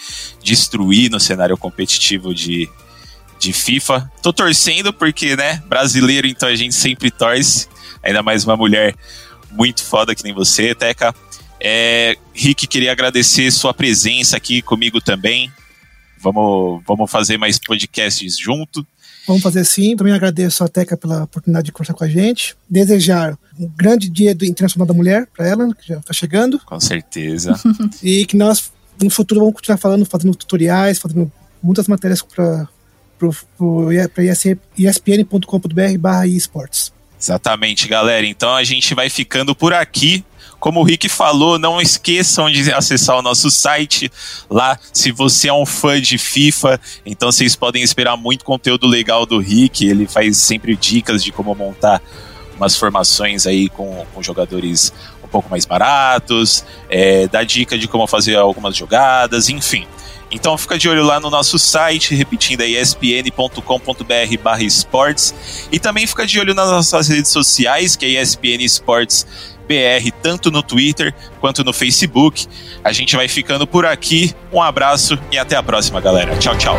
destruir 0.43 1.11
no 1.11 1.21
cenário 1.21 1.55
competitivo 1.59 2.35
de, 2.35 2.67
de 3.39 3.53
FIFA. 3.53 4.11
Tô 4.23 4.33
torcendo 4.33 4.91
porque, 4.91 5.37
né, 5.37 5.63
brasileiro, 5.67 6.27
então 6.27 6.49
a 6.49 6.57
gente 6.57 6.75
sempre 6.75 7.11
torce. 7.11 7.69
Ainda 8.03 8.23
mais 8.23 8.43
uma 8.43 8.57
mulher 8.57 8.95
muito 9.51 9.85
foda 9.85 10.15
que 10.15 10.25
nem 10.25 10.33
você, 10.33 10.75
Teca. 10.75 11.15
É, 11.61 12.17
Rick, 12.33 12.67
queria 12.67 12.93
agradecer 12.93 13.51
sua 13.51 13.75
presença 13.75 14.39
aqui 14.39 14.63
comigo 14.63 14.99
também. 14.99 15.53
Vamos, 16.17 16.83
vamos 16.87 17.11
fazer 17.11 17.37
mais 17.37 17.59
podcasts 17.59 18.39
junto. 18.39 18.87
Vamos 19.27 19.43
fazer 19.43 19.65
sim. 19.65 19.97
Também 19.97 20.13
agradeço 20.13 20.65
a 20.65 20.69
Teca 20.69 20.97
pela 20.97 21.25
oportunidade 21.25 21.67
de 21.67 21.73
conversar 21.73 21.95
com 21.95 22.05
a 22.05 22.09
gente. 22.09 22.57
Desejar 22.69 23.39
um 23.59 23.69
grande 23.69 24.09
dia 24.09 24.35
do 24.35 24.45
Internacional 24.45 24.87
da 24.87 24.95
Mulher 24.95 25.27
para 25.35 25.47
ela, 25.47 25.75
que 25.75 25.89
já 25.89 25.99
está 25.99 26.13
chegando. 26.13 26.59
Com 26.61 26.81
certeza. 26.81 27.55
e 28.03 28.27
que 28.27 28.37
nós, 28.37 28.73
no 29.01 29.11
futuro, 29.11 29.41
vamos 29.41 29.55
continuar 29.55 29.79
falando, 29.79 30.05
fazendo 30.05 30.35
tutoriais, 30.35 30.99
fazendo 30.99 31.31
muitas 31.63 31.87
matérias 31.87 32.23
para 32.23 32.69
espn.com.br 34.77 35.99
barra 35.99 36.27
esportes. 36.27 36.93
Exatamente, 37.21 37.87
galera. 37.87 38.27
Então 38.27 38.53
a 38.53 38.65
gente 38.65 38.95
vai 38.95 39.09
ficando 39.09 39.55
por 39.55 39.73
aqui. 39.73 40.25
Como 40.63 40.79
o 40.79 40.85
Rick 40.85 41.09
falou, 41.09 41.59
não 41.59 41.81
esqueçam 41.81 42.49
de 42.49 42.73
acessar 42.73 43.19
o 43.19 43.23
nosso 43.23 43.51
site 43.51 44.09
lá. 44.49 44.79
Se 44.93 45.11
você 45.11 45.49
é 45.49 45.53
um 45.53 45.67
fã 45.67 46.01
de 46.01 46.17
FIFA, 46.19 46.81
então 47.05 47.33
vocês 47.33 47.57
podem 47.57 47.83
esperar 47.83 48.17
muito 48.17 48.45
conteúdo 48.45 48.87
legal 48.87 49.27
do 49.27 49.41
Rick. 49.41 49.85
Ele 49.85 50.07
faz 50.07 50.37
sempre 50.37 50.77
dicas 50.77 51.25
de 51.25 51.33
como 51.33 51.53
montar 51.53 52.01
umas 52.57 52.77
formações 52.77 53.45
aí 53.45 53.69
com, 53.71 54.07
com 54.15 54.23
jogadores 54.23 54.93
um 55.25 55.27
pouco 55.27 55.51
mais 55.51 55.67
baratos, 55.67 56.65
é, 56.89 57.27
dá 57.27 57.43
dica 57.43 57.77
de 57.77 57.89
como 57.89 58.07
fazer 58.07 58.37
algumas 58.37 58.77
jogadas, 58.77 59.49
enfim. 59.49 59.85
Então 60.31 60.57
fica 60.57 60.79
de 60.79 60.89
olho 60.89 61.05
lá 61.05 61.21
no 61.21 61.29
nosso 61.29 61.59
site, 61.59 62.15
repetindo 62.15 62.63
aí 62.63 62.77
espn.com.br 62.77 64.43
barra 64.43 64.63
esportes. 64.63 65.35
E 65.71 65.79
também 65.79 66.07
fica 66.07 66.25
de 66.25 66.41
olho 66.41 66.55
nas 66.55 66.71
nossas 66.71 67.09
redes 67.09 67.31
sociais, 67.31 67.97
que 67.97 68.07
é 68.07 68.23
ESPN 68.23 68.63
Esportes 68.63 69.27
BR, 69.63 70.11
tanto 70.23 70.51
no 70.51 70.63
Twitter 70.63 71.15
quanto 71.41 71.65
no 71.65 71.73
Facebook. 71.73 72.47
A 72.83 72.93
gente 72.93 73.17
vai 73.17 73.29
ficando 73.29 73.67
por 73.67 73.87
aqui. 73.87 74.35
Um 74.53 74.61
abraço 74.61 75.19
e 75.31 75.39
até 75.39 75.57
a 75.57 75.63
próxima, 75.63 76.01
galera. 76.01 76.37
Tchau, 76.37 76.57
tchau. 76.57 76.77